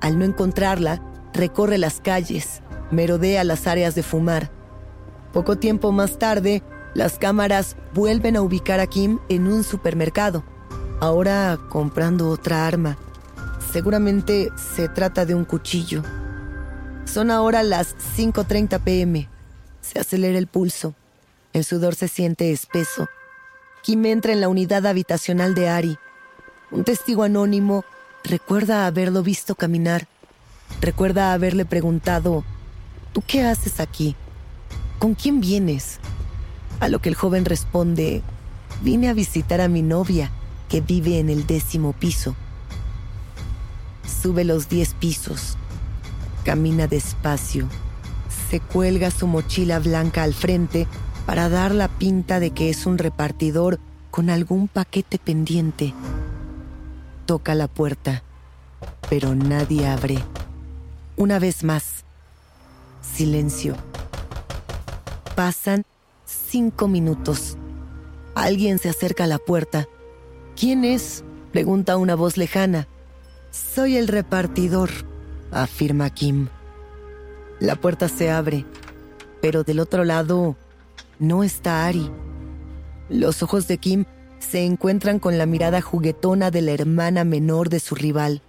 Al 0.00 0.18
no 0.18 0.24
encontrarla, 0.24 1.02
recorre 1.34 1.76
las 1.76 2.00
calles, 2.00 2.62
merodea 2.90 3.44
las 3.44 3.66
áreas 3.66 3.94
de 3.94 4.02
fumar. 4.02 4.50
Poco 5.32 5.56
tiempo 5.56 5.92
más 5.92 6.18
tarde, 6.18 6.62
las 6.94 7.18
cámaras 7.18 7.76
vuelven 7.94 8.36
a 8.36 8.42
ubicar 8.42 8.80
a 8.80 8.86
Kim 8.86 9.18
en 9.28 9.46
un 9.46 9.62
supermercado, 9.62 10.44
ahora 11.00 11.58
comprando 11.68 12.30
otra 12.30 12.66
arma. 12.66 12.96
Seguramente 13.72 14.48
se 14.56 14.88
trata 14.88 15.26
de 15.26 15.34
un 15.34 15.44
cuchillo. 15.44 16.02
Son 17.04 17.30
ahora 17.30 17.62
las 17.62 17.94
5.30 18.16 18.80
pm. 18.80 19.28
Se 19.80 19.98
acelera 19.98 20.38
el 20.38 20.46
pulso. 20.46 20.94
El 21.52 21.64
sudor 21.64 21.94
se 21.94 22.08
siente 22.08 22.52
espeso. 22.52 23.08
Kim 23.82 24.04
entra 24.06 24.32
en 24.32 24.40
la 24.40 24.48
unidad 24.48 24.86
habitacional 24.86 25.54
de 25.54 25.68
Ari. 25.68 25.98
Un 26.70 26.84
testigo 26.84 27.22
anónimo 27.22 27.84
recuerda 28.22 28.86
haberlo 28.86 29.22
visto 29.22 29.54
caminar. 29.54 30.06
Recuerda 30.80 31.32
haberle 31.32 31.64
preguntado, 31.64 32.44
¿tú 33.12 33.22
qué 33.26 33.42
haces 33.42 33.80
aquí? 33.80 34.14
¿Con 34.98 35.14
quién 35.14 35.40
vienes? 35.40 35.98
A 36.80 36.88
lo 36.88 37.00
que 37.00 37.08
el 37.08 37.14
joven 37.14 37.44
responde, 37.44 38.22
vine 38.82 39.08
a 39.08 39.14
visitar 39.14 39.60
a 39.60 39.68
mi 39.68 39.82
novia, 39.82 40.30
que 40.68 40.80
vive 40.80 41.18
en 41.18 41.30
el 41.30 41.46
décimo 41.46 41.94
piso. 41.94 42.36
Sube 44.22 44.44
los 44.44 44.68
diez 44.68 44.94
pisos, 44.94 45.56
camina 46.44 46.86
despacio, 46.86 47.68
se 48.50 48.60
cuelga 48.60 49.10
su 49.10 49.26
mochila 49.26 49.78
blanca 49.78 50.22
al 50.22 50.34
frente 50.34 50.86
para 51.28 51.50
dar 51.50 51.74
la 51.74 51.88
pinta 51.88 52.40
de 52.40 52.52
que 52.52 52.70
es 52.70 52.86
un 52.86 52.96
repartidor 52.96 53.78
con 54.10 54.30
algún 54.30 54.66
paquete 54.66 55.18
pendiente. 55.18 55.92
Toca 57.26 57.54
la 57.54 57.68
puerta, 57.68 58.22
pero 59.10 59.34
nadie 59.34 59.86
abre. 59.86 60.16
Una 61.18 61.38
vez 61.38 61.64
más, 61.64 62.06
silencio. 63.02 63.76
Pasan 65.36 65.84
cinco 66.24 66.88
minutos. 66.88 67.58
Alguien 68.34 68.78
se 68.78 68.88
acerca 68.88 69.24
a 69.24 69.26
la 69.26 69.38
puerta. 69.38 69.86
¿Quién 70.58 70.82
es? 70.82 71.24
pregunta 71.52 71.98
una 71.98 72.14
voz 72.14 72.38
lejana. 72.38 72.88
Soy 73.50 73.98
el 73.98 74.08
repartidor, 74.08 74.88
afirma 75.50 76.08
Kim. 76.08 76.48
La 77.60 77.76
puerta 77.76 78.08
se 78.08 78.30
abre, 78.30 78.64
pero 79.42 79.62
del 79.62 79.80
otro 79.80 80.04
lado 80.04 80.56
no 81.18 81.42
está 81.42 81.86
Ari. 81.86 82.10
Los 83.08 83.42
ojos 83.42 83.66
de 83.68 83.78
Kim 83.78 84.04
se 84.38 84.64
encuentran 84.64 85.18
con 85.18 85.38
la 85.38 85.46
mirada 85.46 85.80
juguetona 85.80 86.50
de 86.50 86.62
la 86.62 86.72
hermana 86.72 87.24
menor 87.24 87.68
de 87.68 87.80
su 87.80 87.94
rival. 87.94 88.42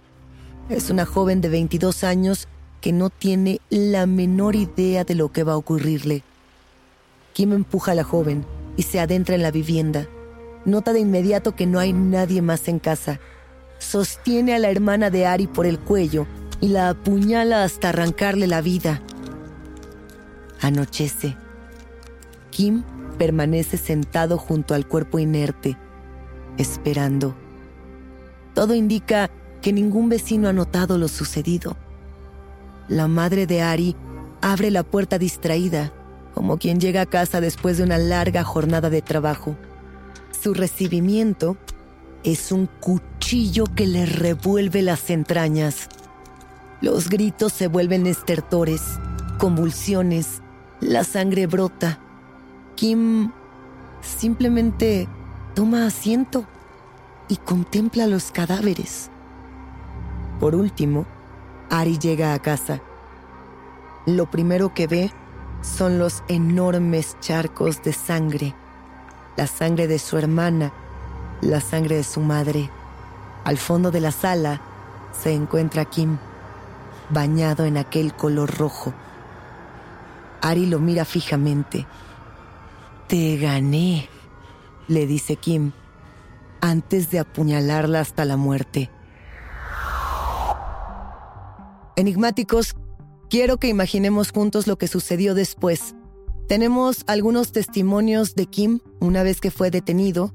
Es 0.68 0.90
una 0.90 1.04
joven 1.04 1.40
de 1.40 1.48
22 1.48 2.04
años 2.04 2.48
que 2.80 2.92
no 2.92 3.10
tiene 3.10 3.60
la 3.70 4.06
menor 4.06 4.54
idea 4.54 5.04
de 5.04 5.14
lo 5.14 5.32
que 5.32 5.42
va 5.42 5.54
a 5.54 5.56
ocurrirle. 5.56 6.22
Kim 7.32 7.52
empuja 7.52 7.92
a 7.92 7.94
la 7.94 8.04
joven 8.04 8.44
y 8.76 8.82
se 8.82 9.00
adentra 9.00 9.34
en 9.34 9.42
la 9.42 9.50
vivienda. 9.50 10.06
Nota 10.64 10.92
de 10.92 11.00
inmediato 11.00 11.56
que 11.56 11.66
no 11.66 11.78
hay 11.78 11.92
nadie 11.92 12.42
más 12.42 12.68
en 12.68 12.78
casa. 12.78 13.18
Sostiene 13.78 14.54
a 14.54 14.58
la 14.58 14.70
hermana 14.70 15.10
de 15.10 15.26
Ari 15.26 15.46
por 15.46 15.66
el 15.66 15.78
cuello 15.78 16.26
y 16.60 16.68
la 16.68 16.90
apuñala 16.90 17.64
hasta 17.64 17.88
arrancarle 17.88 18.46
la 18.46 18.60
vida. 18.60 19.02
Anochece. 20.60 21.36
Kim 22.50 22.82
permanece 23.18 23.76
sentado 23.76 24.38
junto 24.38 24.74
al 24.74 24.86
cuerpo 24.86 25.18
inerte, 25.18 25.76
esperando. 26.58 27.34
Todo 28.54 28.74
indica 28.74 29.30
que 29.60 29.72
ningún 29.72 30.08
vecino 30.08 30.48
ha 30.48 30.52
notado 30.52 30.98
lo 30.98 31.08
sucedido. 31.08 31.76
La 32.88 33.08
madre 33.08 33.46
de 33.46 33.62
Ari 33.62 33.96
abre 34.40 34.70
la 34.70 34.82
puerta 34.82 35.18
distraída, 35.18 35.92
como 36.34 36.58
quien 36.58 36.80
llega 36.80 37.02
a 37.02 37.06
casa 37.06 37.40
después 37.40 37.78
de 37.78 37.84
una 37.84 37.98
larga 37.98 38.42
jornada 38.42 38.90
de 38.90 39.02
trabajo. 39.02 39.56
Su 40.42 40.54
recibimiento 40.54 41.56
es 42.24 42.52
un 42.52 42.66
cuchillo 42.66 43.64
que 43.64 43.86
le 43.86 44.06
revuelve 44.06 44.82
las 44.82 45.10
entrañas. 45.10 45.88
Los 46.80 47.08
gritos 47.10 47.52
se 47.52 47.66
vuelven 47.66 48.06
estertores, 48.06 48.80
convulsiones, 49.38 50.40
la 50.80 51.04
sangre 51.04 51.46
brota. 51.46 51.98
Kim 52.80 53.30
simplemente 54.00 55.06
toma 55.54 55.84
asiento 55.84 56.46
y 57.28 57.36
contempla 57.36 58.06
los 58.06 58.30
cadáveres. 58.30 59.10
Por 60.40 60.54
último, 60.54 61.04
Ari 61.68 61.98
llega 61.98 62.32
a 62.32 62.38
casa. 62.38 62.80
Lo 64.06 64.30
primero 64.30 64.72
que 64.72 64.86
ve 64.86 65.12
son 65.60 65.98
los 65.98 66.22
enormes 66.28 67.18
charcos 67.20 67.82
de 67.82 67.92
sangre. 67.92 68.54
La 69.36 69.46
sangre 69.46 69.86
de 69.86 69.98
su 69.98 70.16
hermana, 70.16 70.72
la 71.42 71.60
sangre 71.60 71.96
de 71.96 72.04
su 72.04 72.20
madre. 72.20 72.70
Al 73.44 73.58
fondo 73.58 73.90
de 73.90 74.00
la 74.00 74.10
sala 74.10 74.62
se 75.12 75.34
encuentra 75.34 75.84
Kim, 75.84 76.16
bañado 77.10 77.66
en 77.66 77.76
aquel 77.76 78.14
color 78.14 78.56
rojo. 78.56 78.94
Ari 80.40 80.64
lo 80.64 80.78
mira 80.78 81.04
fijamente. 81.04 81.86
Te 83.10 83.36
gané, 83.38 84.08
le 84.86 85.04
dice 85.04 85.34
Kim, 85.34 85.72
antes 86.60 87.10
de 87.10 87.18
apuñalarla 87.18 87.98
hasta 87.98 88.24
la 88.24 88.36
muerte. 88.36 88.88
Enigmáticos, 91.96 92.76
quiero 93.28 93.56
que 93.56 93.66
imaginemos 93.66 94.30
juntos 94.30 94.68
lo 94.68 94.78
que 94.78 94.86
sucedió 94.86 95.34
después. 95.34 95.96
Tenemos 96.46 97.02
algunos 97.08 97.50
testimonios 97.50 98.36
de 98.36 98.46
Kim 98.46 98.78
una 99.00 99.24
vez 99.24 99.40
que 99.40 99.50
fue 99.50 99.72
detenido, 99.72 100.32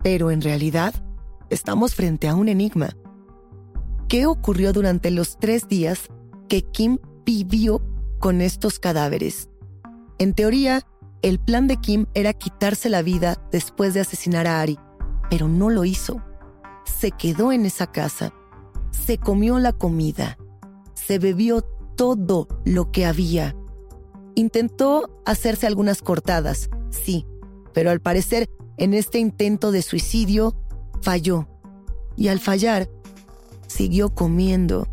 pero 0.00 0.30
en 0.30 0.40
realidad 0.40 0.94
estamos 1.50 1.96
frente 1.96 2.28
a 2.28 2.36
un 2.36 2.46
enigma. 2.46 2.90
¿Qué 4.06 4.26
ocurrió 4.26 4.72
durante 4.72 5.10
los 5.10 5.36
tres 5.36 5.66
días 5.66 6.06
que 6.48 6.62
Kim 6.62 6.98
vivió 7.26 7.82
con 8.20 8.40
estos 8.40 8.78
cadáveres? 8.78 9.48
En 10.20 10.32
teoría, 10.32 10.86
el 11.24 11.38
plan 11.38 11.66
de 11.68 11.78
Kim 11.78 12.04
era 12.12 12.34
quitarse 12.34 12.90
la 12.90 13.00
vida 13.00 13.42
después 13.50 13.94
de 13.94 14.00
asesinar 14.00 14.46
a 14.46 14.60
Ari, 14.60 14.78
pero 15.30 15.48
no 15.48 15.70
lo 15.70 15.86
hizo. 15.86 16.22
Se 16.84 17.12
quedó 17.12 17.50
en 17.50 17.64
esa 17.64 17.90
casa, 17.90 18.34
se 18.90 19.16
comió 19.16 19.58
la 19.58 19.72
comida, 19.72 20.36
se 20.92 21.18
bebió 21.18 21.62
todo 21.96 22.46
lo 22.66 22.92
que 22.92 23.06
había. 23.06 23.56
Intentó 24.34 25.22
hacerse 25.24 25.66
algunas 25.66 26.02
cortadas, 26.02 26.68
sí, 26.90 27.24
pero 27.72 27.90
al 27.90 28.00
parecer 28.00 28.50
en 28.76 28.92
este 28.92 29.18
intento 29.18 29.72
de 29.72 29.80
suicidio 29.80 30.54
falló. 31.00 31.48
Y 32.16 32.28
al 32.28 32.38
fallar, 32.38 32.90
siguió 33.66 34.14
comiendo 34.14 34.86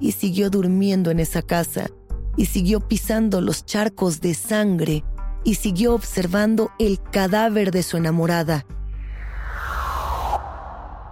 y 0.00 0.12
siguió 0.12 0.48
durmiendo 0.48 1.10
en 1.10 1.20
esa 1.20 1.42
casa 1.42 1.90
y 2.38 2.46
siguió 2.46 2.80
pisando 2.80 3.42
los 3.42 3.66
charcos 3.66 4.22
de 4.22 4.32
sangre 4.32 5.04
y 5.44 5.54
siguió 5.54 5.94
observando 5.94 6.70
el 6.78 6.98
cadáver 7.12 7.70
de 7.70 7.82
su 7.82 7.96
enamorada. 7.96 8.66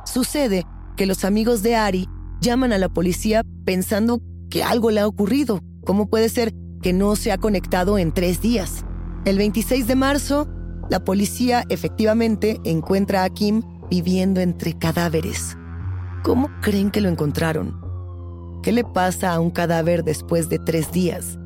Sucede 0.05 0.67
que 0.97 1.07
los 1.07 1.25
amigos 1.25 1.63
de 1.63 1.77
Ari 1.77 2.09
llaman 2.41 2.73
a 2.73 2.79
la 2.79 2.89
policía 2.89 3.45
pensando 3.65 4.21
que 4.51 4.63
algo 4.63 4.91
le 4.91 5.01
ha 5.01 5.07
ocurrido. 5.07 5.61
¿Cómo 5.85 6.09
puede 6.09 6.29
ser 6.29 6.53
que 6.83 6.93
no 6.93 7.17
se 7.17 7.33
ha 7.33 7.39
conectado 7.39 7.99
en 7.99 8.13
tres 8.13 8.41
días? 8.41 8.85
El 9.25 9.39
26 9.39 9.87
de 9.87 9.95
marzo, 9.95 10.49
la 10.91 11.05
policía 11.05 11.65
efectivamente 11.69 12.61
encuentra 12.65 13.25
a 13.25 13.31
Kim 13.31 13.63
viviendo 13.89 14.41
entre 14.41 14.77
cadáveres. 14.77 15.57
¿Cómo 16.25 16.51
creen 16.61 16.91
que 16.91 17.01
lo 17.01 17.09
encontraron? 17.09 17.81
¿Qué 18.63 18.73
le 18.73 18.85
pasa 18.85 19.33
a 19.33 19.41
un 19.41 19.51
cadáver 19.51 20.05
después 20.05 20.49
de 20.49 20.59
tres 20.59 20.93
días? 20.93 21.39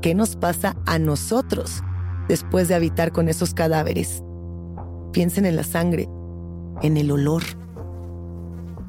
¿Qué 0.00 0.14
nos 0.14 0.36
pasa 0.36 0.76
a 0.86 0.98
nosotros 0.98 1.82
después 2.28 2.68
de 2.68 2.74
habitar 2.74 3.12
con 3.12 3.28
esos 3.28 3.54
cadáveres. 3.54 4.22
Piensen 5.12 5.46
en 5.46 5.56
la 5.56 5.64
sangre, 5.64 6.08
en 6.82 6.96
el 6.96 7.10
olor. 7.10 7.42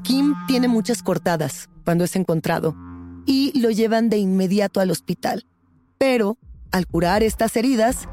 Kim 0.02 0.34
tiene 0.46 0.68
muchas 0.68 1.02
cortadas 1.02 1.68
cuando 1.84 2.04
es 2.04 2.16
encontrado 2.16 2.74
y 3.26 3.58
lo 3.58 3.70
llevan 3.70 4.08
de 4.08 4.18
inmediato 4.18 4.80
al 4.80 4.90
hospital. 4.90 5.46
Pero, 5.98 6.38
al 6.70 6.86
curar 6.86 7.22
estas 7.22 7.56
heridas, 7.56 8.08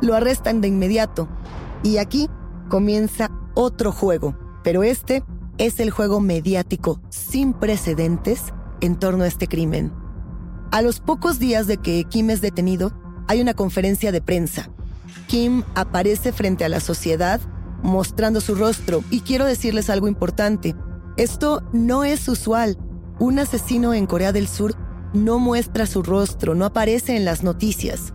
lo 0.00 0.14
arrestan 0.14 0.60
de 0.60 0.68
inmediato. 0.68 1.28
Y 1.82 1.98
aquí 1.98 2.28
comienza 2.68 3.30
otro 3.54 3.92
juego, 3.92 4.36
pero 4.62 4.82
este 4.82 5.22
es 5.58 5.80
el 5.80 5.90
juego 5.90 6.20
mediático 6.20 7.00
sin 7.08 7.52
precedentes 7.52 8.52
en 8.80 8.96
torno 8.96 9.24
a 9.24 9.26
este 9.26 9.48
crimen. 9.48 9.92
A 10.70 10.82
los 10.82 11.00
pocos 11.00 11.38
días 11.38 11.66
de 11.66 11.78
que 11.78 12.04
Kim 12.04 12.30
es 12.30 12.40
detenido, 12.40 12.92
hay 13.28 13.40
una 13.40 13.54
conferencia 13.54 14.10
de 14.10 14.20
prensa. 14.20 14.70
Kim 15.28 15.62
aparece 15.74 16.32
frente 16.32 16.64
a 16.64 16.68
la 16.68 16.80
sociedad 16.80 17.40
mostrando 17.82 18.40
su 18.40 18.54
rostro 18.54 19.04
y 19.10 19.20
quiero 19.20 19.44
decirles 19.44 19.90
algo 19.90 20.08
importante. 20.08 20.74
Esto 21.16 21.62
no 21.72 22.04
es 22.04 22.26
usual. 22.28 22.76
Un 23.20 23.38
asesino 23.38 23.94
en 23.94 24.06
Corea 24.06 24.32
del 24.32 24.48
Sur 24.48 24.74
no 25.12 25.38
muestra 25.38 25.86
su 25.86 26.02
rostro, 26.02 26.54
no 26.54 26.64
aparece 26.64 27.16
en 27.16 27.24
las 27.24 27.42
noticias. 27.42 28.14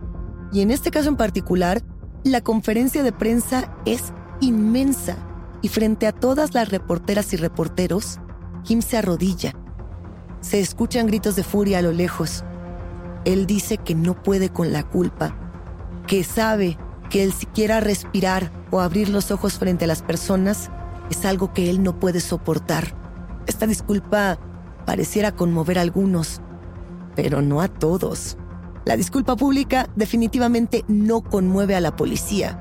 Y 0.52 0.60
en 0.60 0.70
este 0.70 0.90
caso 0.90 1.08
en 1.08 1.16
particular, 1.16 1.82
la 2.24 2.40
conferencia 2.40 3.02
de 3.02 3.12
prensa 3.12 3.76
es 3.84 4.12
inmensa 4.40 5.16
y 5.62 5.68
frente 5.68 6.06
a 6.06 6.12
todas 6.12 6.54
las 6.54 6.68
reporteras 6.68 7.32
y 7.32 7.36
reporteros, 7.36 8.18
Kim 8.64 8.82
se 8.82 8.96
arrodilla. 8.96 9.52
Se 10.40 10.60
escuchan 10.60 11.06
gritos 11.06 11.36
de 11.36 11.42
furia 11.42 11.78
a 11.78 11.82
lo 11.82 11.92
lejos. 11.92 12.44
Él 13.24 13.46
dice 13.46 13.78
que 13.78 13.94
no 13.94 14.22
puede 14.22 14.50
con 14.50 14.72
la 14.72 14.82
culpa, 14.82 15.36
que 16.06 16.24
sabe 16.24 16.78
que 17.10 17.22
el 17.22 17.32
siquiera 17.32 17.80
respirar 17.80 18.50
o 18.70 18.80
abrir 18.80 19.08
los 19.08 19.30
ojos 19.30 19.58
frente 19.58 19.84
a 19.84 19.88
las 19.88 20.02
personas 20.02 20.70
es 21.10 21.24
algo 21.24 21.52
que 21.52 21.70
él 21.70 21.82
no 21.82 21.98
puede 21.98 22.20
soportar. 22.20 22.94
Esta 23.46 23.66
disculpa 23.66 24.38
pareciera 24.86 25.32
conmover 25.32 25.78
a 25.78 25.82
algunos, 25.82 26.40
pero 27.14 27.42
no 27.42 27.60
a 27.60 27.68
todos. 27.68 28.36
La 28.84 28.96
disculpa 28.96 29.36
pública 29.36 29.88
definitivamente 29.96 30.84
no 30.88 31.22
conmueve 31.22 31.74
a 31.74 31.80
la 31.80 31.96
policía. 31.96 32.60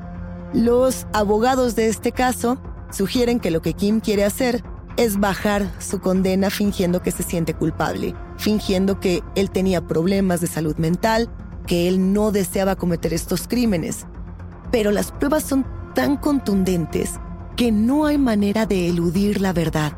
Los 0.54 1.08
abogados 1.14 1.76
de 1.76 1.88
este 1.88 2.12
caso 2.12 2.62
sugieren 2.92 3.40
que 3.40 3.52
lo 3.52 3.62
que 3.62 3.74
Kim 3.74 4.00
quiere 4.00 4.24
hacer 4.24 4.64
es 4.98 5.20
bajar 5.20 5.72
su 5.80 6.00
condena 6.00 6.50
fingiendo 6.50 7.02
que 7.02 7.12
se 7.12 7.24
siente 7.24 7.54
culpable, 7.54 8.16
fingiendo 8.38 9.00
que 9.00 9.24
él 9.36 9.50
tenía 9.50 9.88
problemas 9.88 10.42
de 10.42 10.48
salud 10.48 10.76
mental, 10.78 11.30
que 11.68 11.88
él 11.88 12.14
no 12.14 12.32
deseaba 12.32 12.76
cometer 12.76 13.14
estos 13.14 13.48
crímenes. 13.48 14.06
Pero 14.72 14.92
las 14.92 15.12
pruebas 15.12 15.44
son 15.44 15.66
tan 15.96 16.18
contundentes 16.18 17.20
que 17.56 17.72
no 17.72 18.06
hay 18.06 18.18
manera 18.18 18.66
de 18.66 18.90
eludir 18.90 19.42
la 19.42 19.54
verdad. 19.54 19.94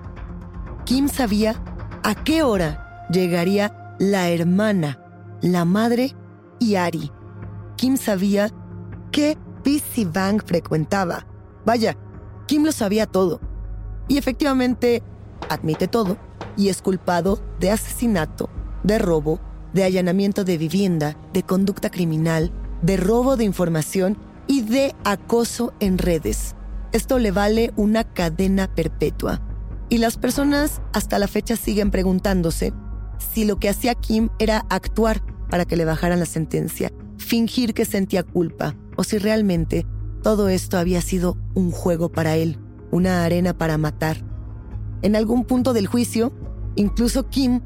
Kim 0.86 1.08
sabía 1.08 1.56
a 2.04 2.16
qué 2.16 2.44
hora 2.44 3.08
llegaría 3.10 3.96
la 4.00 4.30
hermana, 4.30 5.00
la 5.42 5.66
madre 5.66 6.16
y 6.60 6.76
Ari. 6.76 7.12
Kim 7.78 7.98
sabía 7.98 8.52
qué 9.12 9.38
PC 9.64 10.06
Bank 10.06 10.44
frecuentaba. 10.46 11.26
Vaya, 11.66 11.98
Kim 12.46 12.64
lo 12.64 12.72
sabía 12.72 13.08
todo. 13.08 13.40
Y 14.08 14.18
efectivamente 14.18 15.02
admite 15.50 15.88
todo 15.88 16.18
y 16.58 16.70
es 16.70 16.82
culpado 16.82 17.40
de 17.60 17.72
asesinato, 17.72 18.50
de 18.84 19.00
robo, 19.00 19.40
de 19.74 19.84
allanamiento 19.84 20.44
de 20.44 20.58
vivienda, 20.58 21.18
de 21.34 21.44
conducta 21.44 21.90
criminal, 21.90 22.52
de 22.82 22.98
robo 22.98 23.36
de 23.36 23.44
información 23.44 24.18
y 24.48 24.62
de 24.62 24.96
acoso 25.04 25.74
en 25.80 25.98
redes. 25.98 26.56
Esto 26.92 27.20
le 27.20 27.32
vale 27.32 27.74
una 27.76 28.04
cadena 28.04 28.74
perpetua. 28.74 29.42
Y 29.90 29.98
las 29.98 30.18
personas 30.18 30.82
hasta 30.94 31.20
la 31.20 31.28
fecha 31.28 31.56
siguen 31.56 31.92
preguntándose 31.92 32.74
si 33.34 33.46
lo 33.46 33.60
que 33.60 33.70
hacía 33.70 33.96
Kim 33.96 34.30
era 34.40 34.66
actuar 34.70 35.22
para 35.50 35.66
que 35.66 35.76
le 35.76 35.86
bajaran 35.86 36.20
la 36.20 36.26
sentencia, 36.26 36.92
fingir 37.18 37.74
que 37.74 37.86
sentía 37.86 38.24
culpa, 38.24 38.76
o 38.96 39.04
si 39.04 39.18
realmente 39.18 39.86
todo 40.24 40.50
esto 40.50 40.78
había 40.78 41.02
sido 41.02 41.38
un 41.54 41.72
juego 41.72 42.10
para 42.10 42.36
él, 42.36 42.58
una 42.96 43.26
arena 43.26 43.58
para 43.58 43.78
matar. 43.78 44.18
En 45.02 45.16
algún 45.16 45.44
punto 45.44 45.74
del 45.74 45.88
juicio, 45.88 46.32
incluso 46.76 47.30
Kim 47.30 47.62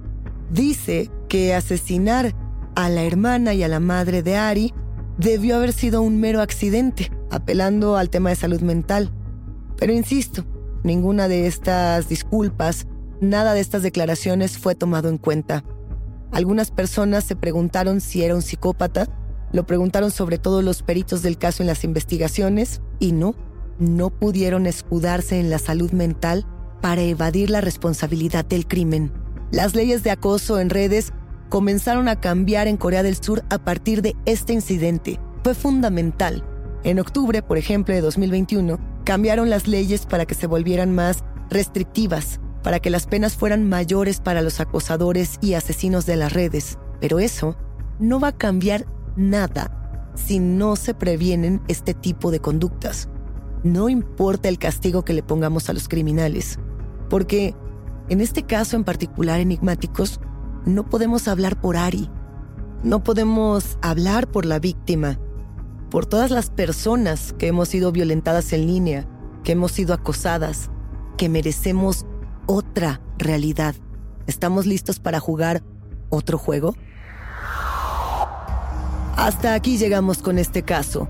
dice 0.52 1.10
que 1.30 1.54
asesinar 1.54 2.36
a 2.76 2.89
la 2.89 3.04
hermana 3.04 3.54
y 3.54 3.63
a 3.63 3.68
la 3.68 3.80
madre 3.80 4.24
de 4.24 4.36
Ari 4.36 4.74
debió 5.18 5.58
haber 5.58 5.74
sido 5.74 6.02
un 6.02 6.20
mero 6.20 6.42
accidente, 6.42 7.12
apelando 7.30 7.96
al 7.96 8.10
tema 8.10 8.30
de 8.30 8.36
salud 8.36 8.62
mental. 8.62 9.12
Pero 9.78 9.94
insisto, 9.94 10.46
ninguna 10.84 11.28
de 11.28 11.46
estas 11.46 12.10
disculpas, 12.10 12.88
nada 13.22 13.54
de 13.54 13.60
estas 13.60 13.84
declaraciones 13.84 14.58
fue 14.58 14.76
tomado 14.76 15.10
en 15.10 15.18
cuenta. 15.18 15.63
Algunas 16.32 16.72
personas 16.72 17.24
se 17.24 17.36
preguntaron 17.36 18.02
si 18.02 18.24
era 18.24 18.36
un 18.36 18.42
psicópata, 18.42 19.08
lo 19.52 19.65
preguntaron 19.65 20.10
sobre 20.10 20.38
todo 20.38 20.62
los 20.62 20.84
peritos 20.84 21.22
del 21.22 21.38
caso 21.38 21.63
en 21.63 21.68
las 21.68 21.84
investigaciones 21.84 22.82
y 23.00 23.12
no, 23.12 23.36
no 23.80 24.10
pudieron 24.10 24.68
escudarse 24.68 25.39
en 25.39 25.50
la 25.50 25.58
salud 25.58 25.92
mental 25.92 26.46
para 26.82 27.02
evadir 27.02 27.50
la 27.50 27.62
responsabilidad 27.62 28.46
del 28.46 28.68
crimen. 28.68 29.12
Las 29.52 29.76
leyes 29.76 30.04
de 30.04 30.12
acoso 30.12 30.60
en 30.60 30.70
redes 30.70 31.12
comenzaron 31.50 32.08
a 32.08 32.20
cambiar 32.20 32.68
en 32.68 32.78
Corea 32.78 33.04
del 33.04 33.15
Sur 33.15 33.44
a 33.50 33.58
partir 33.58 34.02
de 34.02 34.15
este 34.26 34.54
incidente. 34.54 35.20
Fue 35.44 35.56
fundamental. 35.56 36.44
En 36.84 37.00
octubre, 37.00 37.42
por 37.42 37.58
ejemplo, 37.58 37.94
de 37.94 38.02
2021, 38.02 38.80
cambiaron 39.04 39.50
las 39.50 39.68
leyes 39.68 40.06
para 40.06 40.26
que 40.26 40.36
se 40.36 40.48
volvieran 40.48 40.94
más 40.94 41.24
restrictivas, 41.50 42.39
para 42.63 42.80
que 42.80 42.89
las 42.89 43.08
penas 43.08 43.36
fueran 43.36 43.68
mayores 43.68 44.20
para 44.20 44.42
los 44.42 44.60
acosadores 44.60 45.38
y 45.42 45.56
asesinos 45.56 46.06
de 46.06 46.15
las 46.15 46.34
redes. 46.34 46.78
Pero 47.02 47.20
eso 47.20 47.58
no 48.00 48.20
va 48.20 48.30
a 48.30 48.38
cambiar 48.38 48.86
nada 49.15 50.12
si 50.15 50.39
no 50.39 50.76
se 50.76 50.94
previenen 50.94 51.62
este 51.68 51.94
tipo 51.94 52.32
de 52.32 52.39
conductas. 52.39 53.10
No 53.63 53.89
importa 53.89 54.48
el 54.48 54.58
castigo 54.58 55.04
que 55.04 55.13
le 55.13 55.24
pongamos 55.24 55.69
a 55.69 55.74
los 55.74 55.89
criminales, 55.89 56.60
porque 57.10 57.56
en 58.08 58.22
este 58.22 58.43
caso 58.43 58.76
en 58.76 58.84
particular 58.84 59.39
enigmáticos, 59.39 60.19
no 60.65 60.89
podemos 60.89 61.28
hablar 61.28 61.60
por 61.60 61.78
Ari, 61.78 62.10
no 62.84 63.04
podemos 63.04 63.78
hablar 63.82 64.30
por 64.32 64.45
la 64.45 64.60
víctima, 64.60 65.19
por 65.89 66.06
todas 66.06 66.32
las 66.32 66.50
personas 66.50 67.34
que 67.38 67.48
hemos 67.48 67.69
sido 67.69 67.91
violentadas 67.91 68.54
en 68.54 68.67
línea, 68.67 69.06
que 69.43 69.52
hemos 69.52 69.74
sido 69.74 69.93
acosadas, 69.93 70.69
que 71.17 71.28
merecemos 71.28 72.06
otra 72.45 73.02
realidad. 73.17 73.76
¿Estamos 74.28 74.65
listos 74.65 75.00
para 75.00 75.19
jugar 75.19 75.63
otro 76.10 76.38
juego? 76.38 76.76
Hasta 79.17 79.54
aquí 79.54 79.78
llegamos 79.78 80.22
con 80.22 80.38
este 80.38 80.63
caso. 80.63 81.10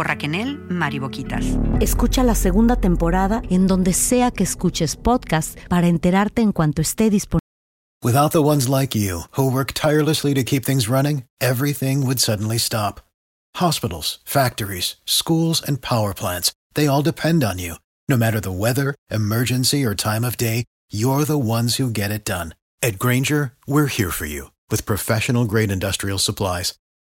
por 0.00 0.08
Raquel 0.08 0.64
Mariboquitas. 0.70 1.44
Escucha 1.78 2.24
la 2.24 2.34
segunda 2.34 2.76
temporada 2.76 3.42
en 3.50 3.66
donde 3.66 3.92
sea 3.92 4.30
que 4.30 4.44
escuches 4.44 4.96
podcast 4.96 5.58
para 5.68 5.88
enterarte 5.88 6.40
en 6.40 6.52
cuanto 6.52 6.80
esté 6.80 7.10
disponible. 7.10 7.40
Without 8.02 8.32
the 8.32 8.42
ones 8.42 8.66
like 8.66 8.98
you, 8.98 9.24
who 9.36 9.46
work 9.46 9.74
tirelessly 9.74 10.32
to 10.32 10.42
keep 10.42 10.64
things 10.64 10.88
running, 10.88 11.24
everything 11.38 12.06
would 12.06 12.18
suddenly 12.18 12.56
stop. 12.56 13.02
Hospitals, 13.56 14.20
factories, 14.24 14.96
schools, 15.04 15.62
and 15.62 15.82
power 15.82 16.14
plants, 16.14 16.50
they 16.72 16.86
all 16.86 17.02
depend 17.02 17.44
on 17.44 17.58
you. 17.58 17.74
No 18.08 18.16
matter 18.16 18.40
the 18.40 18.50
weather, 18.50 18.94
emergency, 19.10 19.84
or 19.84 19.94
time 19.94 20.24
of 20.24 20.38
day, 20.38 20.64
you're 20.90 21.26
the 21.26 21.38
ones 21.38 21.76
who 21.76 21.90
get 21.90 22.10
it 22.10 22.24
done. 22.24 22.54
At 22.82 22.98
Granger, 22.98 23.52
we're 23.66 23.88
here 23.88 24.10
for 24.10 24.24
you 24.24 24.50
with 24.70 24.86
professional 24.86 25.44
grade 25.44 25.70
industrial 25.70 26.16
supplies. 26.16 26.72